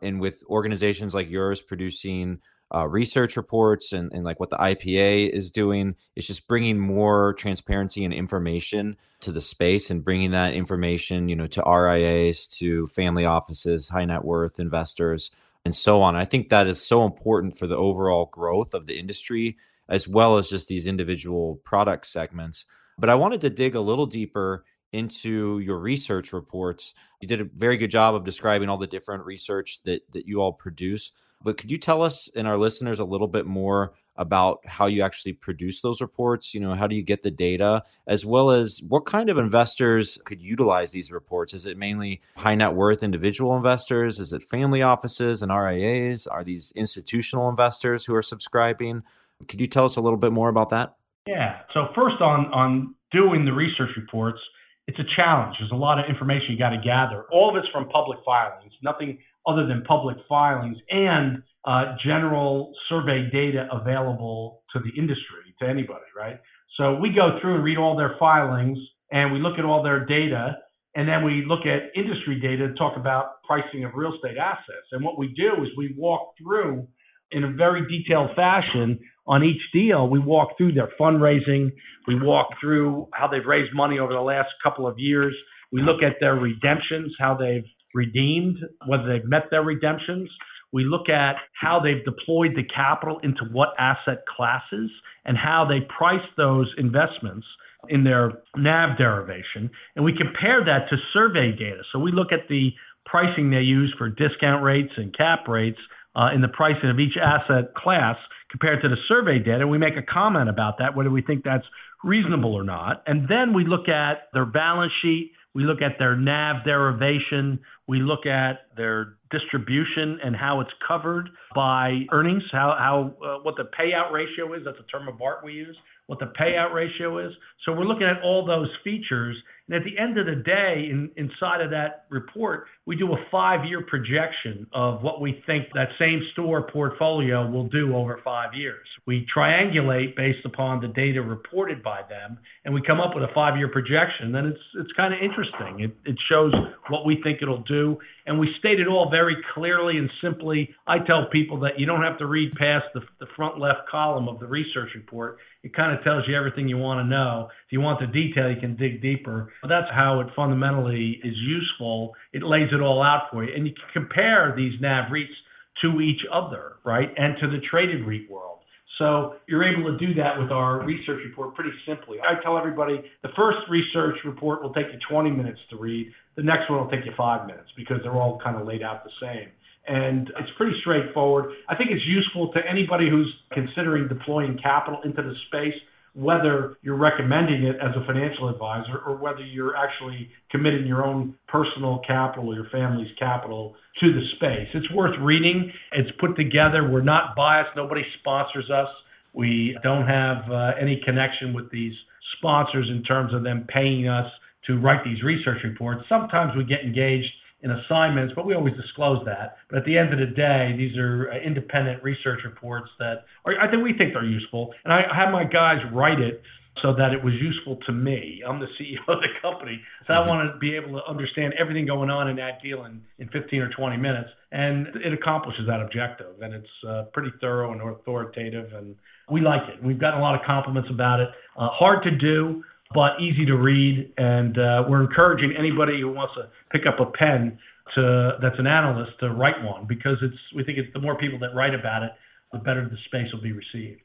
And 0.01 0.19
with 0.19 0.43
organizations 0.47 1.13
like 1.13 1.29
yours 1.29 1.61
producing 1.61 2.39
uh, 2.73 2.87
research 2.87 3.37
reports 3.37 3.93
and, 3.93 4.11
and 4.11 4.23
like 4.23 4.39
what 4.39 4.49
the 4.49 4.57
IPA 4.57 5.29
is 5.29 5.51
doing. 5.51 5.95
It's 6.15 6.27
just 6.27 6.47
bringing 6.47 6.77
more 6.77 7.33
transparency 7.33 8.03
and 8.03 8.13
information 8.13 8.97
to 9.21 9.31
the 9.31 9.41
space 9.41 9.89
and 9.89 10.03
bringing 10.03 10.31
that 10.31 10.53
information, 10.53 11.29
you 11.29 11.35
know, 11.35 11.47
to 11.47 11.63
RIAs, 11.63 12.47
to 12.47 12.87
family 12.87 13.25
offices, 13.25 13.87
high 13.87 14.05
net 14.05 14.23
worth 14.23 14.59
investors, 14.59 15.31
and 15.63 15.75
so 15.75 16.01
on. 16.01 16.15
I 16.15 16.25
think 16.25 16.49
that 16.49 16.67
is 16.67 16.81
so 16.81 17.05
important 17.05 17.57
for 17.57 17.67
the 17.67 17.77
overall 17.77 18.25
growth 18.25 18.73
of 18.73 18.87
the 18.87 18.99
industry 18.99 19.57
as 19.89 20.07
well 20.07 20.37
as 20.37 20.49
just 20.49 20.67
these 20.67 20.85
individual 20.85 21.55
product 21.63 22.05
segments. 22.05 22.65
But 22.97 23.09
I 23.09 23.15
wanted 23.15 23.41
to 23.41 23.49
dig 23.49 23.75
a 23.75 23.81
little 23.81 24.05
deeper 24.05 24.65
into 24.91 25.59
your 25.59 25.77
research 25.77 26.33
reports. 26.33 26.93
You 27.21 27.27
did 27.27 27.41
a 27.41 27.45
very 27.45 27.77
good 27.77 27.91
job 27.91 28.15
of 28.15 28.23
describing 28.23 28.69
all 28.69 28.77
the 28.77 28.87
different 28.87 29.25
research 29.25 29.79
that 29.85 30.01
that 30.11 30.25
you 30.25 30.41
all 30.41 30.53
produce. 30.53 31.11
But 31.47 31.55
could 31.55 31.71
you 31.71 31.77
tell 31.77 32.01
us 32.01 32.29
and 32.35 32.45
our 32.45 32.57
listeners 32.57 32.99
a 32.99 33.05
little 33.05 33.29
bit 33.29 33.45
more 33.45 33.93
about 34.17 34.59
how 34.65 34.87
you 34.87 35.01
actually 35.01 35.31
produce 35.31 35.79
those 35.79 36.01
reports? 36.01 36.53
You 36.53 36.59
know, 36.59 36.75
how 36.75 36.87
do 36.87 36.95
you 36.97 37.01
get 37.01 37.23
the 37.23 37.31
data, 37.31 37.83
as 38.05 38.25
well 38.25 38.51
as 38.51 38.81
what 38.85 39.05
kind 39.05 39.29
of 39.29 39.37
investors 39.37 40.17
could 40.25 40.41
utilize 40.41 40.91
these 40.91 41.09
reports? 41.09 41.53
Is 41.53 41.65
it 41.65 41.77
mainly 41.77 42.19
high 42.35 42.55
net 42.55 42.73
worth 42.73 43.01
individual 43.01 43.55
investors? 43.55 44.19
Is 44.19 44.33
it 44.33 44.43
family 44.43 44.81
offices 44.81 45.41
and 45.41 45.49
RIAs? 45.49 46.27
Are 46.27 46.43
these 46.43 46.73
institutional 46.75 47.47
investors 47.47 48.03
who 48.03 48.13
are 48.13 48.21
subscribing? 48.21 49.03
Could 49.47 49.61
you 49.61 49.67
tell 49.67 49.85
us 49.85 49.95
a 49.95 50.01
little 50.01 50.19
bit 50.19 50.33
more 50.33 50.49
about 50.49 50.67
that? 50.71 50.97
Yeah. 51.27 51.59
So 51.73 51.87
first 51.95 52.19
on 52.19 52.47
on 52.53 52.93
doing 53.13 53.45
the 53.45 53.53
research 53.53 53.91
reports, 53.95 54.41
it's 54.87 54.99
a 54.99 55.15
challenge. 55.15 55.55
There's 55.59 55.71
a 55.71 55.75
lot 55.75 55.97
of 55.97 56.09
information 56.09 56.51
you 56.51 56.57
got 56.57 56.71
to 56.71 56.81
gather. 56.83 57.23
All 57.31 57.49
of 57.49 57.55
it's 57.55 57.71
from 57.71 57.87
public 57.87 58.19
filings. 58.25 58.73
Nothing 58.83 59.19
other 59.47 59.65
than 59.67 59.83
public 59.83 60.17
filings 60.27 60.77
and 60.89 61.41
uh, 61.65 61.95
general 62.05 62.73
survey 62.89 63.29
data 63.31 63.67
available 63.71 64.61
to 64.73 64.79
the 64.79 64.89
industry, 64.99 65.55
to 65.61 65.67
anybody, 65.67 66.05
right? 66.15 66.39
So 66.77 66.95
we 66.95 67.09
go 67.09 67.39
through 67.41 67.55
and 67.55 67.63
read 67.63 67.77
all 67.77 67.97
their 67.97 68.15
filings 68.19 68.77
and 69.11 69.33
we 69.33 69.39
look 69.39 69.57
at 69.57 69.65
all 69.65 69.83
their 69.83 70.05
data 70.05 70.57
and 70.95 71.07
then 71.07 71.23
we 71.23 71.43
look 71.47 71.65
at 71.65 71.91
industry 71.99 72.39
data 72.39 72.69
to 72.69 72.73
talk 72.75 72.97
about 72.97 73.43
pricing 73.45 73.83
of 73.85 73.91
real 73.95 74.13
estate 74.15 74.37
assets. 74.37 74.87
And 74.91 75.03
what 75.03 75.17
we 75.17 75.27
do 75.35 75.63
is 75.63 75.69
we 75.77 75.93
walk 75.97 76.33
through 76.41 76.87
in 77.31 77.43
a 77.43 77.51
very 77.51 77.81
detailed 77.87 78.31
fashion 78.35 78.99
on 79.27 79.43
each 79.43 79.61
deal, 79.73 80.07
we 80.07 80.19
walk 80.19 80.57
through 80.57 80.73
their 80.73 80.89
fundraising. 80.99 81.71
We 82.07 82.19
walk 82.19 82.47
through 82.61 83.09
how 83.13 83.27
they've 83.27 83.45
raised 83.45 83.73
money 83.73 83.99
over 83.99 84.13
the 84.13 84.21
last 84.21 84.47
couple 84.63 84.87
of 84.87 84.97
years. 84.97 85.35
We 85.71 85.81
look 85.81 86.01
at 86.01 86.15
their 86.21 86.35
redemptions, 86.35 87.13
how 87.19 87.35
they've 87.35 87.65
redeemed, 87.97 88.57
whether 88.85 89.07
they've 89.07 89.27
met 89.27 89.49
their 89.49 89.63
redemptions. 89.63 90.29
We 90.71 90.85
look 90.85 91.09
at 91.09 91.35
how 91.59 91.79
they've 91.79 92.05
deployed 92.05 92.51
the 92.55 92.63
capital 92.63 93.19
into 93.23 93.43
what 93.51 93.69
asset 93.79 94.19
classes 94.27 94.91
and 95.25 95.35
how 95.35 95.65
they 95.67 95.79
price 95.97 96.27
those 96.37 96.71
investments 96.77 97.47
in 97.89 98.03
their 98.03 98.31
NAV 98.55 98.97
derivation. 98.97 99.71
And 99.95 100.05
we 100.05 100.13
compare 100.15 100.63
that 100.65 100.89
to 100.89 100.97
survey 101.13 101.51
data. 101.51 101.81
So 101.91 101.99
we 101.99 102.11
look 102.11 102.31
at 102.31 102.47
the 102.49 102.71
pricing 103.05 103.49
they 103.49 103.61
use 103.61 103.93
for 103.97 104.09
discount 104.09 104.63
rates 104.63 104.91
and 104.97 105.15
cap 105.17 105.47
rates 105.47 105.79
uh, 106.15 106.29
in 106.35 106.41
the 106.41 106.49
pricing 106.49 106.89
of 106.89 106.99
each 106.99 107.15
asset 107.15 107.73
class 107.75 108.17
compared 108.51 108.81
to 108.81 108.89
the 108.89 108.97
survey 109.07 109.39
data. 109.39 109.61
And 109.61 109.71
we 109.71 109.77
make 109.77 109.97
a 109.97 110.01
comment 110.01 110.49
about 110.49 110.79
that, 110.79 110.95
whether 110.95 111.09
we 111.09 111.21
think 111.21 111.43
that's 111.43 111.65
reasonable 112.03 112.53
or 112.53 112.63
not. 112.63 113.03
And 113.05 113.27
then 113.27 113.53
we 113.53 113.65
look 113.65 113.87
at 113.87 114.27
their 114.33 114.45
balance 114.45 114.91
sheet, 115.01 115.31
we 115.53 115.63
look 115.63 115.81
at 115.81 115.97
their 115.97 116.15
NAV 116.15 116.63
derivation, 116.65 117.59
we 117.87 117.99
look 117.99 118.25
at 118.25 118.67
their 118.75 119.15
distribution 119.31 120.19
and 120.23 120.35
how 120.35 120.61
it's 120.61 120.71
covered 120.87 121.29
by 121.55 122.01
earnings, 122.11 122.43
how, 122.51 122.75
how 122.77 123.13
uh, 123.25 123.39
what 123.43 123.55
the 123.55 123.69
payout 123.79 124.11
ratio 124.11 124.53
is. 124.53 124.61
That's 124.65 124.77
a 124.79 124.91
term 124.91 125.07
of 125.07 125.21
art 125.21 125.43
we 125.43 125.53
use 125.53 125.77
what 126.07 126.19
the 126.19 126.31
payout 126.39 126.73
ratio 126.73 127.19
is. 127.19 127.31
So 127.65 127.73
we're 127.73 127.85
looking 127.85 128.07
at 128.07 128.21
all 128.23 128.45
those 128.45 128.69
features. 128.83 129.35
And 129.67 129.75
at 129.75 129.83
the 129.83 130.01
end 130.01 130.17
of 130.17 130.25
the 130.25 130.41
day, 130.41 130.87
in, 130.89 131.11
inside 131.17 131.61
of 131.61 131.69
that 131.71 132.05
report, 132.09 132.65
we 132.87 132.95
do 132.95 133.11
a 133.11 133.17
five 133.29 133.65
year 133.65 133.83
projection 133.85 134.65
of 134.73 135.03
what 135.03 135.19
we 135.19 135.43
think 135.45 135.65
that 135.73 135.89
same 135.99 136.21
store 136.31 136.71
portfolio 136.71 137.47
will 137.47 137.67
do 137.67 137.93
over 137.93 138.21
five 138.23 138.53
years. 138.53 138.87
We 139.05 139.27
triangulate 139.35 140.15
based 140.15 140.45
upon 140.45 140.79
the 140.81 140.87
data 140.87 141.21
reported 141.21 141.83
by 141.83 142.01
them, 142.09 142.39
and 142.63 142.73
we 142.73 142.81
come 142.81 143.01
up 143.01 143.13
with 143.13 143.25
a 143.25 143.33
five 143.35 143.57
year 143.57 143.67
projection. 143.67 144.31
Then 144.31 144.45
it's, 144.45 144.59
it's 144.79 144.91
kind 144.95 145.13
of 145.13 145.19
interesting. 145.21 145.81
It, 145.81 146.09
it 146.09 146.15
shows 146.31 146.53
what 146.87 147.05
we 147.05 147.19
think 147.21 147.39
it'll 147.41 147.63
do. 147.63 147.97
And 148.25 148.39
we 148.39 148.49
state 148.59 148.79
it 148.79 148.87
all 148.87 149.09
very 149.09 149.35
clearly 149.53 149.97
and 149.97 150.09
simply. 150.21 150.69
I 150.87 150.99
tell 151.05 151.27
people 151.29 151.59
that 151.61 151.77
you 151.77 151.85
don't 151.85 152.03
have 152.03 152.17
to 152.19 152.25
read 152.25 152.53
past 152.53 152.85
the, 152.93 153.01
the 153.19 153.27
front 153.35 153.59
left 153.59 153.89
column 153.91 154.29
of 154.29 154.39
the 154.39 154.47
research 154.47 154.89
report 154.95 155.37
it 155.67 155.75
kind 155.75 155.97
of 155.97 156.01
tells 156.03 156.23
you 156.27 156.35
everything 156.35 156.69
you 156.69 156.77
want 156.77 157.03
to 157.03 157.09
know. 157.09 157.49
If 157.65 157.71
you 157.71 157.81
want 157.81 157.99
the 157.99 158.07
detail, 158.07 158.49
you 158.49 158.59
can 158.59 158.77
dig 158.77 159.01
deeper. 159.01 159.51
But 159.61 159.67
that's 159.67 159.91
how 159.91 160.21
it 160.21 160.27
fundamentally 160.33 161.19
is 161.21 161.35
useful. 161.35 162.13
It 162.31 162.41
lays 162.41 162.69
all 162.81 163.01
out 163.01 163.27
for 163.31 163.43
you. 163.43 163.53
And 163.53 163.67
you 163.67 163.73
can 163.73 164.03
compare 164.03 164.53
these 164.55 164.73
NAV 164.81 165.11
REITs 165.11 165.35
to 165.81 166.01
each 166.01 166.21
other, 166.31 166.73
right? 166.83 167.09
And 167.17 167.35
to 167.41 167.47
the 167.47 167.59
traded 167.69 168.05
REIT 168.05 168.29
world. 168.29 168.59
So 168.97 169.35
you're 169.47 169.63
able 169.63 169.91
to 169.91 169.97
do 170.03 170.15
that 170.15 170.39
with 170.39 170.51
our 170.51 170.83
research 170.83 171.21
report 171.23 171.53
pretty 171.53 171.69
simply. 171.87 172.17
I 172.19 172.41
tell 172.41 172.57
everybody 172.57 173.03
the 173.21 173.29
first 173.35 173.59
research 173.69 174.17
report 174.25 174.63
will 174.63 174.73
take 174.73 174.87
you 174.87 174.97
20 175.07 175.29
minutes 175.29 175.59
to 175.69 175.77
read. 175.77 176.11
The 176.35 176.41
next 176.41 176.69
one 176.69 176.79
will 176.79 176.89
take 176.89 177.05
you 177.05 177.11
five 177.15 177.45
minutes 177.45 177.69
because 177.77 177.97
they're 178.01 178.13
all 178.13 178.39
kind 178.43 178.59
of 178.59 178.65
laid 178.65 178.81
out 178.81 179.03
the 179.03 179.11
same 179.21 179.49
and 179.87 180.29
it's 180.37 180.49
pretty 180.57 180.75
straightforward. 180.81 181.53
I 181.69 181.75
think 181.75 181.91
it's 181.91 182.05
useful 182.05 182.51
to 182.53 182.59
anybody 182.69 183.09
who's 183.09 183.33
considering 183.53 184.07
deploying 184.07 184.59
capital 184.61 184.99
into 185.03 185.21
the 185.21 185.33
space, 185.47 185.79
whether 186.17 186.77
you're 186.81 186.97
recommending 186.97 187.63
it 187.63 187.75
as 187.75 187.95
a 187.95 188.03
financial 188.07 188.49
advisor 188.49 188.97
or 189.05 189.15
whether 189.17 189.41
you're 189.41 189.75
actually 189.75 190.27
committing 190.49 190.87
your 190.87 191.05
own 191.05 191.35
personal 191.47 192.01
capital 192.07 192.49
or 192.49 192.55
your 192.55 192.69
family's 192.71 193.11
capital 193.19 193.75
to 193.99 194.11
the 194.11 194.21
space. 194.35 194.67
It's 194.73 194.91
worth 194.91 195.13
reading. 195.21 195.71
It's 195.91 196.09
put 196.19 196.35
together. 196.35 196.89
We're 196.89 197.03
not 197.03 197.35
biased. 197.35 197.69
Nobody 197.75 198.01
sponsors 198.19 198.67
us. 198.71 198.87
We 199.33 199.77
don't 199.83 200.07
have 200.07 200.51
uh, 200.51 200.71
any 200.81 200.99
connection 201.05 201.53
with 201.53 201.69
these 201.69 201.93
sponsors 202.39 202.89
in 202.89 203.03
terms 203.03 203.31
of 203.35 203.43
them 203.43 203.67
paying 203.71 204.07
us 204.07 204.25
to 204.65 204.79
write 204.79 205.03
these 205.05 205.21
research 205.21 205.59
reports. 205.63 206.01
Sometimes 206.09 206.53
we 206.57 206.63
get 206.63 206.81
engaged 206.83 207.29
in 207.61 207.71
assignments, 207.71 208.33
but 208.35 208.45
we 208.45 208.53
always 208.53 208.75
disclose 208.75 209.25
that. 209.25 209.57
But 209.69 209.79
at 209.79 209.85
the 209.85 209.97
end 209.97 210.13
of 210.13 210.19
the 210.19 210.33
day, 210.35 210.75
these 210.77 210.95
are 210.97 211.31
uh, 211.31 211.39
independent 211.39 212.03
research 212.03 212.41
reports 212.45 212.89
that 212.99 213.25
are, 213.45 213.53
I 213.59 213.69
think 213.69 213.83
we 213.83 213.93
think 213.97 214.13
they're 214.13 214.25
useful. 214.25 214.73
And 214.83 214.93
I 214.93 215.01
have 215.15 215.31
my 215.31 215.43
guys 215.43 215.79
write 215.91 216.19
it 216.19 216.41
so 216.83 216.93
that 216.93 217.13
it 217.13 217.23
was 217.23 217.33
useful 217.41 217.77
to 217.87 217.91
me. 217.91 218.43
I'm 218.47 218.59
the 218.59 218.67
CEO 218.79 218.99
of 219.07 219.19
the 219.21 219.33
company, 219.41 219.81
so 220.05 220.13
I 220.13 220.17
mm-hmm. 220.17 220.29
want 220.29 220.53
to 220.53 220.59
be 220.59 220.75
able 220.75 220.99
to 220.99 221.05
understand 221.09 221.53
everything 221.59 221.87
going 221.87 222.09
on 222.09 222.29
in 222.29 222.35
that 222.37 222.61
deal 222.61 222.85
in, 222.85 223.01
in 223.17 223.27
15 223.29 223.61
or 223.61 223.69
20 223.69 223.97
minutes, 223.97 224.29
and 224.51 224.87
it 225.03 225.13
accomplishes 225.13 225.65
that 225.67 225.81
objective. 225.81 226.41
And 226.41 226.53
it's 226.53 226.75
uh, 226.87 227.03
pretty 227.13 227.31
thorough 227.41 227.71
and 227.71 227.81
authoritative, 227.81 228.73
and 228.73 228.95
we 229.31 229.41
like 229.41 229.63
it. 229.73 229.83
We've 229.83 229.99
gotten 229.99 230.19
a 230.19 230.23
lot 230.23 230.35
of 230.35 230.41
compliments 230.45 230.89
about 230.91 231.19
it. 231.19 231.29
Uh, 231.57 231.69
hard 231.71 232.03
to 232.03 232.11
do 232.11 232.63
but 232.93 233.19
easy 233.19 233.45
to 233.45 233.55
read. 233.55 234.13
And 234.17 234.57
uh, 234.57 234.83
we're 234.87 235.01
encouraging 235.01 235.53
anybody 235.57 236.01
who 236.01 236.11
wants 236.11 236.33
to 236.35 236.49
pick 236.71 236.85
up 236.85 236.99
a 236.99 237.11
pen 237.17 237.57
to 237.95 238.37
that's 238.41 238.59
an 238.59 238.67
analyst 238.67 239.11
to 239.19 239.33
write 239.33 239.63
one 239.63 239.85
because 239.87 240.17
it's 240.21 240.35
we 240.55 240.63
think 240.63 240.77
it's 240.77 240.91
the 240.93 240.99
more 240.99 241.17
people 241.17 241.39
that 241.39 241.55
write 241.55 241.73
about 241.73 242.03
it, 242.03 242.11
the 242.51 242.59
better 242.59 242.87
the 242.87 242.97
space 243.05 243.31
will 243.33 243.41
be 243.41 243.53
received. 243.53 244.01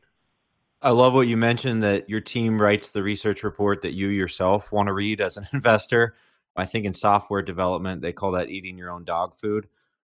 I 0.80 0.90
love 0.90 1.14
what 1.14 1.28
you 1.28 1.36
mentioned 1.36 1.82
that 1.84 2.08
your 2.10 2.20
team 2.20 2.60
writes 2.60 2.90
the 2.90 3.02
research 3.04 3.44
report 3.44 3.82
that 3.82 3.92
you 3.92 4.08
yourself 4.08 4.72
want 4.72 4.88
to 4.88 4.92
read 4.92 5.20
as 5.20 5.36
an 5.36 5.48
investor. 5.52 6.14
I 6.56 6.66
think 6.66 6.84
in 6.84 6.92
software 6.92 7.42
development 7.42 8.02
they 8.02 8.12
call 8.12 8.32
that 8.32 8.50
eating 8.50 8.76
your 8.76 8.90
own 8.90 9.04
dog 9.04 9.34
food. 9.34 9.68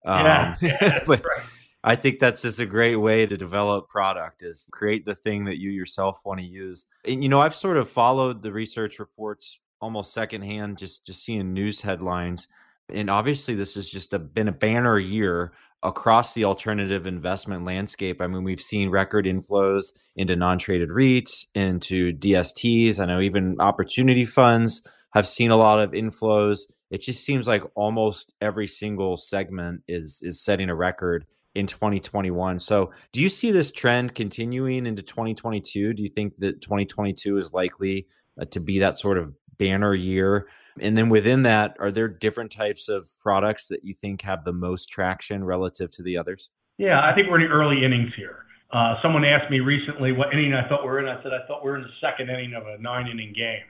Um, 0.05 0.55
yeah, 0.61 1.03
but 1.07 1.23
right. 1.23 1.43
I 1.87 1.95
think 1.95 2.19
that's 2.19 2.41
just 2.41 2.59
a 2.59 2.65
great 2.65 2.97
way 2.97 3.25
to 3.25 3.37
develop 3.37 3.87
product 3.87 4.43
is 4.43 4.67
create 4.73 5.05
the 5.05 5.15
thing 5.15 5.45
that 5.45 5.57
you 5.57 5.71
yourself 5.71 6.19
want 6.25 6.41
to 6.41 6.45
use. 6.45 6.85
And 7.05 7.23
you 7.23 7.29
know, 7.29 7.39
I've 7.39 7.55
sort 7.55 7.77
of 7.77 7.89
followed 7.89 8.41
the 8.43 8.51
research 8.51 8.99
reports 8.99 9.57
almost 9.79 10.13
secondhand, 10.13 10.79
just 10.79 11.05
just 11.05 11.23
seeing 11.23 11.53
news 11.53 11.81
headlines. 11.81 12.49
And 12.93 13.09
obviously, 13.09 13.55
this 13.55 13.75
has 13.75 13.87
just 13.87 14.11
a, 14.11 14.19
been 14.19 14.49
a 14.49 14.51
banner 14.51 14.99
year 14.99 15.53
across 15.81 16.33
the 16.33 16.43
alternative 16.43 17.07
investment 17.07 17.63
landscape. 17.63 18.21
I 18.21 18.27
mean, 18.27 18.43
we've 18.43 18.61
seen 18.61 18.89
record 18.89 19.25
inflows 19.25 19.93
into 20.13 20.35
non-traded 20.35 20.89
REITs, 20.89 21.45
into 21.55 22.11
DSTs. 22.11 22.99
I 22.99 23.05
know 23.05 23.21
even 23.21 23.61
opportunity 23.61 24.25
funds 24.25 24.81
have 25.13 25.25
seen 25.25 25.51
a 25.51 25.57
lot 25.57 25.79
of 25.79 25.91
inflows. 25.91 26.59
It 26.91 27.01
just 27.01 27.23
seems 27.23 27.47
like 27.47 27.63
almost 27.75 28.33
every 28.41 28.67
single 28.67 29.15
segment 29.15 29.83
is 29.87 30.19
is 30.21 30.43
setting 30.43 30.69
a 30.69 30.75
record 30.75 31.25
in 31.57 31.65
2021. 31.65 32.59
So, 32.59 32.91
do 33.11 33.19
you 33.19 33.29
see 33.29 33.49
this 33.49 33.71
trend 33.71 34.13
continuing 34.13 34.85
into 34.85 35.01
2022? 35.01 35.93
Do 35.93 36.03
you 36.03 36.09
think 36.09 36.37
that 36.37 36.61
2022 36.61 37.37
is 37.39 37.51
likely 37.51 38.07
uh, 38.39 38.45
to 38.51 38.59
be 38.59 38.77
that 38.77 38.99
sort 38.99 39.17
of 39.17 39.33
banner 39.57 39.95
year? 39.95 40.47
And 40.79 40.95
then 40.95 41.09
within 41.09 41.41
that, 41.43 41.75
are 41.79 41.89
there 41.89 42.07
different 42.07 42.51
types 42.51 42.87
of 42.87 43.09
products 43.17 43.67
that 43.69 43.83
you 43.83 43.95
think 43.95 44.21
have 44.21 44.45
the 44.45 44.53
most 44.53 44.89
traction 44.89 45.43
relative 45.43 45.89
to 45.93 46.03
the 46.03 46.15
others? 46.15 46.49
Yeah, 46.77 47.01
I 47.01 47.15
think 47.15 47.27
we're 47.27 47.41
in 47.41 47.47
the 47.47 47.53
early 47.53 47.83
innings 47.83 48.11
here. 48.15 48.45
Uh, 48.71 49.01
someone 49.01 49.25
asked 49.25 49.49
me 49.49 49.59
recently 49.59 50.11
what 50.11 50.31
inning 50.31 50.53
I 50.53 50.69
thought 50.69 50.83
we 50.83 50.89
we're 50.89 50.99
in. 50.99 51.07
I 51.07 51.23
said 51.23 51.31
I 51.33 51.47
thought 51.47 51.63
we're 51.63 51.77
in 51.77 51.83
the 51.83 51.97
second 51.99 52.29
inning 52.29 52.53
of 52.53 52.67
a 52.67 52.77
nine 52.79 53.07
inning 53.07 53.33
game. 53.33 53.65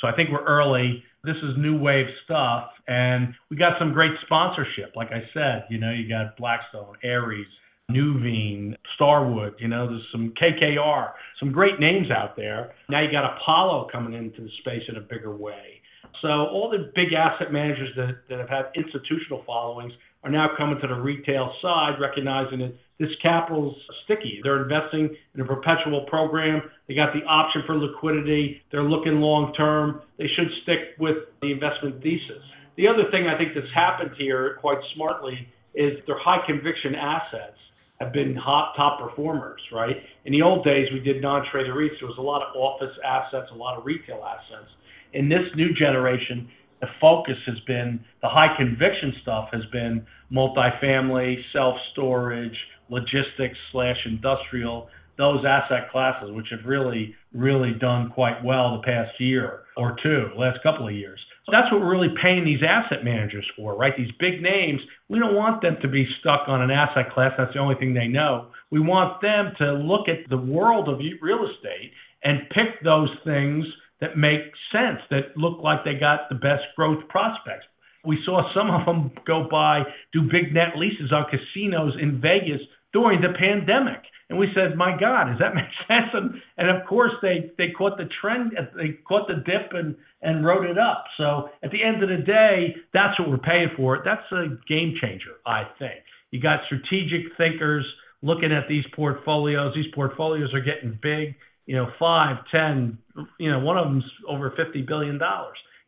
So 0.00 0.06
I 0.06 0.14
think 0.14 0.30
we're 0.30 0.44
early. 0.44 1.02
This 1.24 1.36
is 1.36 1.56
new 1.58 1.78
wave 1.78 2.06
stuff, 2.24 2.70
and 2.86 3.34
we 3.50 3.56
got 3.56 3.72
some 3.78 3.92
great 3.92 4.12
sponsorship. 4.24 4.94
Like 4.94 5.08
I 5.10 5.22
said, 5.34 5.66
you 5.68 5.78
know, 5.78 5.90
you 5.90 6.08
got 6.08 6.36
Blackstone, 6.36 6.94
Ares, 7.04 7.46
Nuveen, 7.90 8.76
Starwood. 8.94 9.54
You 9.58 9.68
know, 9.68 9.88
there's 9.88 10.06
some 10.12 10.32
KKR, 10.40 11.12
some 11.40 11.50
great 11.50 11.80
names 11.80 12.10
out 12.10 12.36
there. 12.36 12.72
Now 12.88 13.02
you 13.02 13.10
got 13.10 13.36
Apollo 13.36 13.88
coming 13.90 14.12
into 14.12 14.42
the 14.42 14.50
space 14.60 14.82
in 14.88 14.96
a 14.96 15.00
bigger 15.00 15.36
way. 15.36 15.80
So 16.22 16.28
all 16.28 16.70
the 16.70 16.90
big 16.94 17.12
asset 17.12 17.52
managers 17.52 17.90
that, 17.96 18.22
that 18.28 18.38
have 18.38 18.48
had 18.48 18.64
institutional 18.74 19.42
followings 19.46 19.92
are 20.24 20.30
now 20.30 20.48
coming 20.56 20.78
to 20.80 20.88
the 20.88 20.94
retail 20.94 21.52
side, 21.62 21.96
recognizing 22.00 22.58
that 22.60 22.74
this 22.98 23.10
capital's 23.22 23.76
sticky. 24.04 24.40
They're 24.42 24.62
investing 24.62 25.14
in 25.34 25.40
a 25.40 25.44
perpetual 25.44 26.04
program. 26.08 26.62
They 26.88 26.94
got 26.94 27.14
the 27.14 27.24
option 27.26 27.62
for 27.66 27.76
liquidity. 27.76 28.60
They're 28.72 28.82
looking 28.82 29.20
long 29.20 29.52
term. 29.54 30.02
They 30.18 30.26
should 30.36 30.48
stick 30.62 30.98
with 30.98 31.16
the 31.40 31.52
investment 31.52 32.02
thesis. 32.02 32.42
The 32.76 32.88
other 32.88 33.10
thing 33.10 33.26
I 33.26 33.38
think 33.38 33.54
that's 33.54 33.72
happened 33.74 34.10
here 34.18 34.58
quite 34.60 34.78
smartly 34.94 35.34
is 35.74 35.98
their 36.06 36.18
high 36.18 36.44
conviction 36.46 36.94
assets 36.94 37.58
have 38.00 38.12
been 38.12 38.34
hot 38.34 38.74
top 38.76 39.00
performers, 39.00 39.60
right? 39.72 39.96
In 40.24 40.32
the 40.32 40.42
old 40.42 40.64
days, 40.64 40.86
we 40.92 41.00
did 41.00 41.20
non-traded 41.20 41.72
REITs. 41.72 41.98
There 42.00 42.08
was 42.08 42.18
a 42.18 42.22
lot 42.22 42.42
of 42.42 42.54
office 42.54 42.94
assets, 43.04 43.50
a 43.52 43.56
lot 43.56 43.76
of 43.76 43.84
retail 43.84 44.22
assets. 44.24 44.70
In 45.12 45.28
this 45.28 45.42
new 45.56 45.74
generation, 45.74 46.48
the 46.80 46.88
focus 47.00 47.36
has 47.46 47.58
been 47.66 48.00
the 48.22 48.28
high 48.28 48.54
conviction 48.56 49.12
stuff 49.22 49.48
has 49.52 49.62
been 49.72 50.06
multifamily, 50.32 51.36
self 51.52 51.76
storage, 51.92 52.56
logistics 52.88 53.58
slash 53.72 53.96
industrial. 54.06 54.88
those 55.16 55.44
asset 55.44 55.90
classes, 55.90 56.30
which 56.30 56.46
have 56.50 56.64
really, 56.64 57.12
really 57.32 57.72
done 57.80 58.08
quite 58.14 58.42
well 58.44 58.76
the 58.76 58.86
past 58.86 59.10
year 59.18 59.62
or 59.76 59.96
two, 60.00 60.28
last 60.36 60.62
couple 60.62 60.86
of 60.86 60.94
years. 60.94 61.18
So 61.44 61.50
that's 61.50 61.72
what 61.72 61.80
we're 61.80 61.90
really 61.90 62.14
paying 62.22 62.44
these 62.44 62.60
asset 62.62 63.04
managers 63.04 63.44
for, 63.56 63.74
right? 63.74 63.92
These 63.96 64.12
big 64.20 64.40
names, 64.40 64.80
we 65.08 65.18
don't 65.18 65.34
want 65.34 65.60
them 65.60 65.76
to 65.82 65.88
be 65.88 66.06
stuck 66.20 66.42
on 66.46 66.62
an 66.62 66.70
asset 66.70 67.10
class. 67.12 67.32
That's 67.36 67.52
the 67.52 67.58
only 67.58 67.74
thing 67.74 67.94
they 67.94 68.06
know. 68.06 68.50
We 68.70 68.78
want 68.78 69.20
them 69.20 69.54
to 69.58 69.72
look 69.72 70.08
at 70.08 70.28
the 70.30 70.36
world 70.36 70.88
of 70.88 71.00
real 71.20 71.48
estate 71.50 71.90
and 72.22 72.48
pick 72.50 72.84
those 72.84 73.10
things 73.24 73.64
that 74.00 74.16
make 74.16 74.40
sense, 74.72 75.00
that 75.10 75.36
look 75.36 75.62
like 75.62 75.84
they 75.84 75.94
got 75.94 76.28
the 76.28 76.34
best 76.36 76.64
growth 76.76 77.06
prospects. 77.08 77.66
We 78.04 78.18
saw 78.24 78.42
some 78.54 78.70
of 78.70 78.86
them 78.86 79.10
go 79.26 79.48
by, 79.50 79.82
do 80.12 80.22
big 80.22 80.54
net 80.54 80.76
leases 80.76 81.12
on 81.12 81.26
casinos 81.30 81.94
in 82.00 82.20
Vegas 82.20 82.60
during 82.92 83.20
the 83.20 83.34
pandemic. 83.38 84.02
And 84.30 84.38
we 84.38 84.48
said, 84.54 84.76
my 84.76 84.96
God, 84.98 85.30
does 85.30 85.38
that 85.40 85.54
make 85.58 85.70
sense? 85.86 86.10
And, 86.12 86.40
and 86.56 86.70
of 86.70 86.86
course, 86.86 87.12
they, 87.22 87.50
they 87.58 87.70
caught 87.76 87.96
the 87.96 88.08
trend, 88.20 88.52
they 88.76 88.98
caught 89.06 89.28
the 89.28 89.34
dip 89.34 89.72
and, 89.72 89.96
and 90.22 90.44
rode 90.44 90.66
it 90.66 90.78
up. 90.78 91.04
So 91.16 91.50
at 91.62 91.70
the 91.70 91.82
end 91.82 92.02
of 92.02 92.08
the 92.08 92.24
day, 92.24 92.76
that's 92.92 93.18
what 93.18 93.30
we're 93.30 93.38
paying 93.38 93.70
for. 93.76 94.02
That's 94.04 94.24
a 94.32 94.56
game 94.68 94.94
changer, 95.00 95.36
I 95.46 95.64
think. 95.78 96.00
You 96.30 96.40
got 96.40 96.60
strategic 96.66 97.36
thinkers 97.36 97.84
looking 98.22 98.52
at 98.52 98.68
these 98.68 98.84
portfolios. 98.94 99.74
These 99.74 99.92
portfolios 99.94 100.52
are 100.52 100.60
getting 100.60 100.98
big, 101.02 101.34
you 101.68 101.76
know, 101.76 101.86
five, 101.98 102.38
ten, 102.50 102.96
you 103.38 103.52
know, 103.52 103.60
one 103.60 103.76
of 103.76 103.84
them's 103.84 104.10
over 104.26 104.50
$50 104.58 104.88
billion 104.88 105.20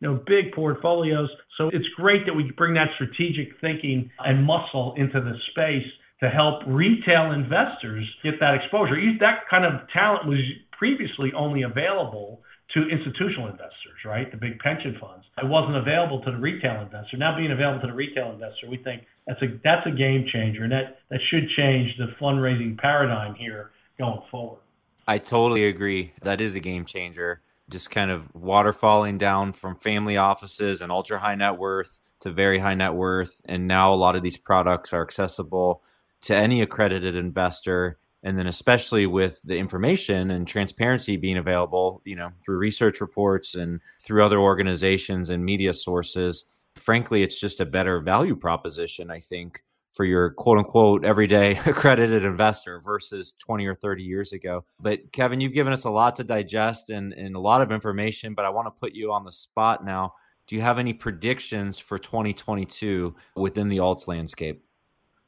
you 0.01 0.09
know, 0.09 0.21
big 0.27 0.53
portfolios. 0.55 1.29
So 1.57 1.69
it's 1.69 1.89
great 1.97 2.25
that 2.27 2.35
we 2.35 2.51
bring 2.57 2.75
that 2.75 2.89
strategic 2.95 3.61
thinking 3.61 4.11
and 4.19 4.45
muscle 4.45 4.95
into 4.97 5.21
the 5.21 5.35
space 5.51 5.87
to 6.21 6.29
help 6.29 6.63
retail 6.67 7.33
investors 7.33 8.05
get 8.23 8.35
that 8.41 8.55
exposure. 8.55 8.97
That 9.21 9.49
kind 9.49 9.65
of 9.65 9.89
talent 9.93 10.27
was 10.27 10.41
previously 10.77 11.33
only 11.37 11.63
available 11.63 12.41
to 12.75 12.89
institutional 12.89 13.49
investors, 13.49 14.01
right? 14.05 14.31
The 14.31 14.37
big 14.37 14.59
pension 14.61 14.97
funds. 15.01 15.25
It 15.43 15.49
wasn't 15.49 15.77
available 15.77 16.23
to 16.23 16.31
the 16.31 16.39
retail 16.39 16.81
investor. 16.81 17.17
Now 17.17 17.37
being 17.37 17.53
available 17.53 17.81
to 17.81 17.89
the 17.89 17.97
retail 17.97 18.33
investor, 18.33 18.69
we 18.71 18.79
think 18.79 19.03
that's 19.27 19.41
a 19.43 19.49
that's 19.65 19.87
a 19.87 19.91
game 19.91 20.25
changer, 20.33 20.65
and 20.65 20.73
that 20.73 21.01
that 21.11 21.21
should 21.31 21.49
change 21.57 21.91
the 21.99 22.15
fundraising 22.21 22.79
paradigm 22.79 23.35
here 23.35 23.71
going 23.99 24.21
forward. 24.31 24.61
I 25.11 25.19
totally 25.19 25.65
agree. 25.65 26.13
That 26.23 26.41
is 26.41 26.55
a 26.55 26.61
game 26.61 26.85
changer. 26.85 27.43
Just 27.69 27.91
kind 27.91 28.13
of 28.13 28.33
waterfalling 28.33 29.19
down 29.19 29.55
from 29.55 29.75
family 29.75 30.17
offices 30.17 30.81
and 30.81 30.93
ultra 30.93 31.19
high 31.19 31.35
net 31.35 31.59
worth 31.59 31.99
to 32.21 32.31
very 32.31 32.61
high 32.61 32.77
net 32.77 32.95
worth, 32.95 33.41
and 33.45 33.67
now 33.67 33.93
a 33.93 33.97
lot 33.97 34.15
of 34.15 34.23
these 34.23 34.37
products 34.37 34.93
are 34.93 35.03
accessible 35.03 35.83
to 36.21 36.37
any 36.37 36.63
accredited 36.63 37.17
investor 37.17 37.99
and 38.23 38.39
then 38.39 38.47
especially 38.47 39.05
with 39.05 39.41
the 39.43 39.57
information 39.57 40.31
and 40.31 40.47
transparency 40.47 41.17
being 41.17 41.39
available 41.39 42.03
you 42.05 42.15
know 42.15 42.31
through 42.45 42.59
research 42.59 43.01
reports 43.01 43.55
and 43.55 43.81
through 43.99 44.23
other 44.23 44.39
organizations 44.39 45.31
and 45.31 45.43
media 45.43 45.73
sources 45.73 46.45
frankly 46.75 47.23
it's 47.23 47.41
just 47.41 47.61
a 47.61 47.65
better 47.65 47.99
value 48.01 48.37
proposition 48.37 49.11
i 49.11 49.19
think 49.19 49.65
for 49.93 50.05
your 50.05 50.31
quote 50.31 50.59
unquote 50.59 51.05
everyday 51.05 51.59
accredited 51.67 52.25
investor 52.25 52.81
versus 52.81 53.35
20 53.39 53.67
or 53.67 53.75
30 53.75 54.03
years 54.03 54.33
ago. 54.33 54.65
But 54.79 55.13
kevin 55.13 55.41
you've 55.41 55.53
given 55.53 55.73
us 55.73 55.85
a 55.85 55.91
lot 55.91 56.17
to 56.17 56.25
digest 56.25 56.91
and, 56.91 57.13
and 57.13 57.37
a 57.37 57.41
lot 57.41 57.63
of 57.63 57.73
information 57.73 58.35
but 58.35 58.45
i 58.45 58.51
want 58.51 58.67
to 58.67 58.71
put 58.71 58.93
you 58.93 59.13
on 59.13 59.25
the 59.25 59.33
spot 59.33 59.85
now. 59.85 60.15
Do 60.47 60.57
you 60.57 60.63
have 60.63 60.81
any 60.81 60.93
predictions 60.93 61.79
for 61.79 61.97
2022 61.97 63.15
within 63.37 63.69
the 63.69 63.77
alts 63.77 64.09
landscape? 64.09 64.65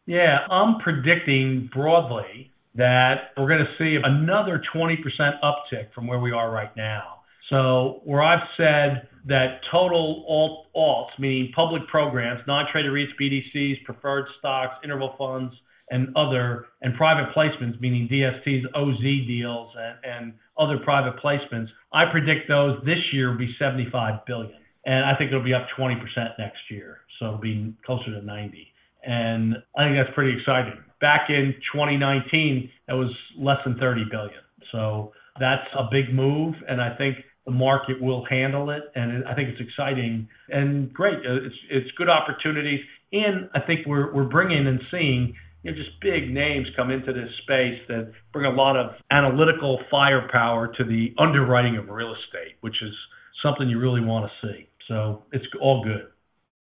Yeah, 0.05 0.39
I'm 0.51 0.81
predicting 0.81 1.71
broadly 1.73 2.51
that 2.75 3.31
we're 3.37 3.47
going 3.47 3.65
to 3.65 3.73
see 3.79 3.99
another 4.03 4.61
20% 4.75 4.97
uptick 5.45 5.93
from 5.95 6.09
where 6.09 6.19
we 6.19 6.33
are 6.33 6.51
right 6.51 6.75
now. 6.77 7.22
So, 7.53 8.01
where 8.05 8.23
I've 8.23 8.49
said 8.57 9.09
that 9.27 9.61
total 9.71 10.25
alt 10.27 10.67
alts, 10.75 11.21
meaning 11.21 11.53
public 11.55 11.87
programs, 11.87 12.41
non-traded 12.47 12.91
REITs, 12.91 13.13
BDCs, 13.21 13.85
preferred 13.85 14.25
stocks, 14.39 14.77
interval 14.83 15.15
funds, 15.19 15.55
and 15.91 16.17
other, 16.17 16.69
and 16.81 16.97
private 16.97 17.35
placements, 17.37 17.79
meaning 17.79 18.09
DSTs, 18.11 18.63
OZ 18.75 19.27
deals, 19.27 19.71
and, 19.77 19.99
and 20.03 20.33
other 20.59 20.79
private 20.83 21.23
placements, 21.23 21.67
I 21.93 22.11
predict 22.11 22.49
those 22.49 22.81
this 22.87 22.99
year 23.13 23.31
will 23.31 23.39
be 23.39 23.55
75 23.59 24.25
billion, 24.27 24.59
and 24.87 25.05
I 25.05 25.15
think 25.19 25.31
it'll 25.31 25.45
be 25.45 25.53
up 25.53 25.67
20% 25.79 25.99
next 26.39 26.59
year. 26.71 27.01
So 27.19 27.27
it'll 27.27 27.39
be 27.39 27.75
closer 27.85 28.19
to 28.19 28.23
90. 28.25 28.67
And 29.05 29.57
I 29.77 29.85
think 29.85 29.97
that's 29.97 30.15
pretty 30.15 30.39
exciting. 30.39 30.79
Back 31.03 31.29
in 31.29 31.55
2019, 31.75 32.71
that 32.89 32.95
was 32.95 33.15
less 33.39 33.59
than 33.67 33.77
30 33.79 34.05
billion. 34.11 34.41
So 34.71 35.13
that's 35.39 35.67
a 35.79 35.85
big 35.91 36.15
move, 36.15 36.55
and 36.67 36.81
I 36.81 36.97
think 36.97 37.17
the 37.45 37.53
market 37.53 38.01
will 38.01 38.25
handle 38.25 38.71
it, 38.71 38.83
and 38.95 39.25
I 39.25 39.35
think 39.35 39.49
it's 39.49 39.61
exciting 39.61 40.29
and 40.49 40.93
great. 40.93 41.19
Uh, 41.19 41.47
it's 41.47 41.57
it's 41.71 41.91
good 41.97 42.09
opportunities, 42.09 42.81
and 43.13 43.49
I 43.55 43.61
think 43.61 43.87
we're 43.87 44.13
we're 44.15 44.29
bringing 44.29 44.67
and 44.67 44.81
seeing 44.91 45.35
you 45.63 45.71
know 45.71 45.77
just 45.77 45.91
big 46.01 46.33
names 46.33 46.69
come 46.77 46.91
into 46.91 47.13
this 47.13 47.31
space 47.43 47.81
that 47.89 48.13
bring 48.33 48.47
a 48.47 48.55
lot 48.55 48.77
of 48.77 48.93
analytical 49.11 49.81
firepower 49.91 50.73
to 50.75 50.85
the 50.85 51.15
underwriting 51.19 51.77
of 51.77 51.89
real 51.89 52.15
estate, 52.15 52.57
which 52.61 52.77
is 52.83 52.95
something 53.43 53.69
you 53.69 53.79
really 53.79 54.01
want 54.01 54.31
to 54.31 54.47
see. 54.47 54.69
So 54.89 55.23
it's 55.33 55.45
all 55.61 55.83
good. 55.83 56.07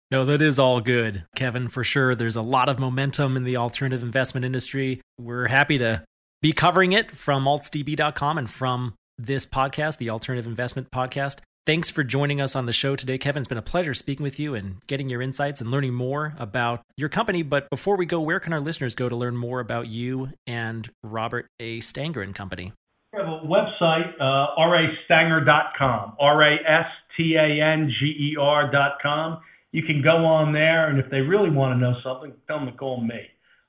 No, 0.09 0.23
that 0.25 0.41
is 0.41 0.57
all 0.57 0.79
good, 0.79 1.25
Kevin, 1.35 1.67
for 1.67 1.83
sure. 1.83 2.15
There's 2.15 2.37
a 2.37 2.41
lot 2.41 2.69
of 2.69 2.79
momentum 2.79 3.35
in 3.35 3.43
the 3.43 3.57
alternative 3.57 4.03
investment 4.03 4.45
industry. 4.45 5.01
We're 5.19 5.47
happy 5.47 5.77
to 5.79 6.05
be 6.41 6.53
covering 6.53 6.93
it 6.93 7.11
from 7.11 7.43
altsdb.com 7.43 8.37
and 8.37 8.49
from 8.49 8.93
this 9.17 9.45
podcast, 9.45 9.97
the 9.97 10.09
Alternative 10.09 10.45
Investment 10.45 10.89
Podcast. 10.91 11.39
Thanks 11.65 11.89
for 11.89 12.03
joining 12.03 12.39
us 12.39 12.55
on 12.55 12.65
the 12.65 12.73
show 12.73 12.95
today, 12.95 13.17
Kevin. 13.17 13.41
It's 13.41 13.47
been 13.47 13.57
a 13.57 13.61
pleasure 13.61 13.93
speaking 13.93 14.23
with 14.23 14.39
you 14.39 14.55
and 14.55 14.77
getting 14.87 15.09
your 15.09 15.21
insights 15.21 15.59
and 15.59 15.69
learning 15.69 15.93
more 15.93 16.33
about 16.37 16.81
your 16.95 17.09
company. 17.09 17.41
But 17.41 17.69
before 17.69 17.97
we 17.97 18.05
go, 18.05 18.21
where 18.21 18.39
can 18.39 18.53
our 18.53 18.61
listeners 18.61 18.95
go 18.95 19.09
to 19.09 19.15
learn 19.15 19.35
more 19.35 19.59
about 19.59 19.87
you 19.87 20.29
and 20.45 20.89
Robert 21.03 21.47
A. 21.59 21.81
Stanger 21.81 22.21
and 22.21 22.33
Company? 22.33 22.73
We 23.13 23.19
have 23.19 23.27
a 23.27 23.41
website, 23.45 24.13
uh, 24.19 24.55
rastanger.com, 24.57 26.15
R 26.19 26.43
A 26.43 26.55
S 26.55 26.85
T 27.17 27.35
A 27.35 27.61
N 27.61 27.91
G 27.99 28.05
E 28.05 28.37
R.com 28.39 29.39
you 29.71 29.83
can 29.83 30.01
go 30.01 30.25
on 30.25 30.53
there, 30.53 30.89
and 30.89 30.99
if 30.99 31.09
they 31.11 31.19
really 31.19 31.49
want 31.49 31.75
to 31.75 31.79
know 31.79 31.93
something, 32.03 32.33
tell 32.47 32.59
them 32.59 32.67
to 32.67 32.77
call 32.77 33.01
me. 33.01 33.19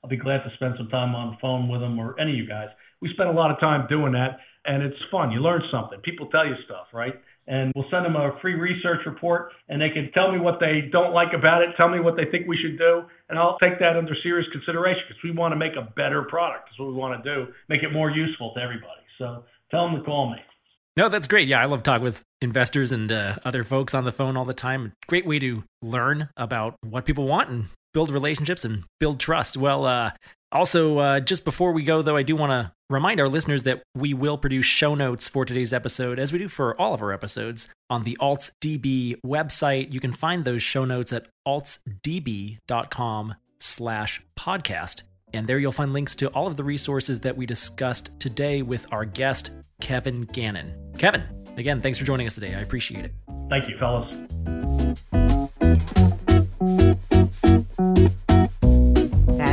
I'll 0.03 0.09
be 0.09 0.17
glad 0.17 0.43
to 0.43 0.51
spend 0.55 0.75
some 0.77 0.87
time 0.87 1.13
on 1.13 1.31
the 1.31 1.37
phone 1.41 1.67
with 1.67 1.81
them 1.81 1.99
or 1.99 2.19
any 2.19 2.31
of 2.31 2.37
you 2.37 2.47
guys. 2.47 2.69
We 3.01 3.11
spend 3.13 3.29
a 3.29 3.33
lot 3.33 3.51
of 3.51 3.59
time 3.59 3.85
doing 3.89 4.13
that, 4.13 4.39
and 4.69 4.83
it's 4.83 5.01
fun. 5.09 5.31
You 5.31 5.39
learn 5.39 5.63
something. 5.71 5.99
People 6.01 6.27
tell 6.27 6.45
you 6.45 6.53
stuff, 6.65 6.85
right? 6.93 7.15
And 7.47 7.73
we'll 7.75 7.89
send 7.89 8.05
them 8.05 8.15
a 8.15 8.37
free 8.39 8.53
research 8.53 8.99
report, 9.07 9.51
and 9.67 9.81
they 9.81 9.89
can 9.89 10.11
tell 10.13 10.31
me 10.31 10.39
what 10.39 10.59
they 10.59 10.89
don't 10.91 11.11
like 11.11 11.33
about 11.35 11.63
it, 11.63 11.69
tell 11.75 11.89
me 11.89 11.99
what 11.99 12.15
they 12.15 12.29
think 12.29 12.47
we 12.47 12.55
should 12.55 12.77
do, 12.77 13.01
and 13.29 13.39
I'll 13.39 13.57
take 13.57 13.79
that 13.79 13.97
under 13.97 14.13
serious 14.21 14.47
consideration 14.51 15.01
because 15.07 15.23
we 15.23 15.31
want 15.31 15.53
to 15.53 15.55
make 15.55 15.73
a 15.73 15.91
better 15.95 16.21
product. 16.21 16.69
That's 16.69 16.79
what 16.79 16.89
we 16.89 16.93
want 16.93 17.23
to 17.23 17.35
do, 17.35 17.51
make 17.67 17.81
it 17.81 17.91
more 17.91 18.11
useful 18.11 18.53
to 18.53 18.61
everybody. 18.61 19.01
So 19.17 19.43
tell 19.71 19.89
them 19.89 19.97
to 19.97 20.03
call 20.03 20.29
me. 20.29 20.37
No, 20.95 21.09
that's 21.09 21.25
great. 21.25 21.47
Yeah, 21.47 21.61
I 21.61 21.65
love 21.65 21.81
talking 21.81 22.03
with 22.03 22.21
investors 22.39 22.91
and 22.91 23.11
uh, 23.11 23.37
other 23.43 23.63
folks 23.63 23.95
on 23.95 24.03
the 24.03 24.11
phone 24.11 24.37
all 24.37 24.45
the 24.45 24.53
time. 24.53 24.93
Great 25.07 25.25
way 25.25 25.39
to 25.39 25.63
learn 25.81 26.29
about 26.37 26.75
what 26.87 27.05
people 27.05 27.25
want 27.25 27.49
and 27.49 27.65
build 27.93 28.11
relationships 28.11 28.63
and 28.63 28.83
build 28.99 29.19
trust. 29.19 29.57
Well, 29.57 29.85
uh, 29.85 30.11
also, 30.51 30.97
uh, 30.97 31.19
just 31.19 31.45
before 31.45 31.71
we 31.71 31.83
go, 31.83 32.01
though, 32.01 32.17
I 32.17 32.23
do 32.23 32.35
want 32.35 32.51
to 32.51 32.71
remind 32.89 33.19
our 33.19 33.27
listeners 33.27 33.63
that 33.63 33.83
we 33.95 34.13
will 34.13 34.37
produce 34.37 34.65
show 34.65 34.95
notes 34.95 35.27
for 35.27 35.45
today's 35.45 35.73
episode, 35.73 36.17
as 36.17 36.33
we 36.33 36.39
do 36.39 36.47
for 36.47 36.79
all 36.81 36.93
of 36.93 37.01
our 37.01 37.13
episodes, 37.13 37.69
on 37.89 38.03
the 38.03 38.17
AltsDB 38.19 39.21
website. 39.25 39.91
You 39.93 39.99
can 39.99 40.11
find 40.11 40.43
those 40.43 40.63
show 40.63 40.85
notes 40.85 41.13
at 41.13 41.27
altsdb.com 41.47 43.35
slash 43.59 44.21
podcast. 44.37 45.03
And 45.33 45.45
there 45.45 45.59
you'll 45.59 45.71
find 45.71 45.93
links 45.93 46.15
to 46.15 46.27
all 46.29 46.47
of 46.47 46.57
the 46.57 46.63
resources 46.63 47.19
that 47.19 47.37
we 47.37 47.45
discussed 47.45 48.19
today 48.19 48.63
with 48.63 48.91
our 48.91 49.05
guest, 49.05 49.51
Kevin 49.79 50.21
Gannon. 50.21 50.73
Kevin, 50.97 51.23
again, 51.57 51.81
thanks 51.81 51.99
for 51.99 52.05
joining 52.05 52.25
us 52.25 52.33
today. 52.33 52.55
I 52.55 52.61
appreciate 52.61 53.05
it. 53.05 53.13
Thank 53.49 53.69
you, 53.69 53.77
fellas. 53.77 54.15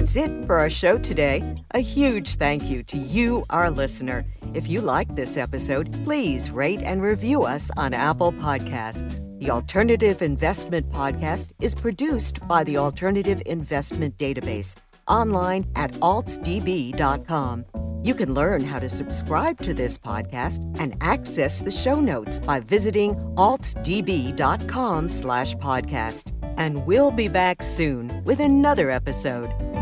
That's 0.07 0.19
it 0.19 0.47
for 0.47 0.61
our 0.61 0.71
show 0.71 0.99
today. 0.99 1.43
A 1.73 1.81
huge 1.81 2.37
thank 2.37 2.63
you 2.71 2.85
to 2.85 2.97
you, 2.97 3.43
our 3.51 3.73
listener. 3.73 4.25
If 4.55 4.69
you 4.69 4.81
like 4.81 5.13
this 5.17 5.37
episode, 5.37 5.93
please 6.05 6.49
rate 6.49 6.81
and 6.81 7.03
review 7.03 7.43
us 7.43 7.73
on 7.77 7.93
Apple 7.93 8.31
Podcasts. 8.31 9.21
The 9.41 9.51
Alternative 9.51 10.23
Investment 10.23 10.89
Podcast 10.93 11.51
is 11.61 11.75
produced 11.75 12.47
by 12.47 12.63
the 12.63 12.77
Alternative 12.77 13.43
Investment 13.47 14.17
Database 14.17 14.77
online 15.09 15.67
at 15.75 15.91
altsdb.com. 15.95 17.65
You 18.05 18.15
can 18.15 18.33
learn 18.33 18.63
how 18.63 18.79
to 18.79 18.89
subscribe 18.89 19.61
to 19.63 19.75
this 19.75 19.99
podcast 19.99 20.61
and 20.79 20.97
access 21.01 21.63
the 21.63 21.73
show 21.73 21.99
notes 21.99 22.39
by 22.39 22.61
visiting 22.61 23.17
altsdb.com 23.35 25.09
slash 25.09 25.57
podcast. 25.57 26.33
And 26.59 26.87
we'll 26.87 27.11
be 27.11 27.27
back 27.27 27.61
soon 27.61 28.23
with 28.23 28.39
another 28.39 28.89
episode. 28.89 29.76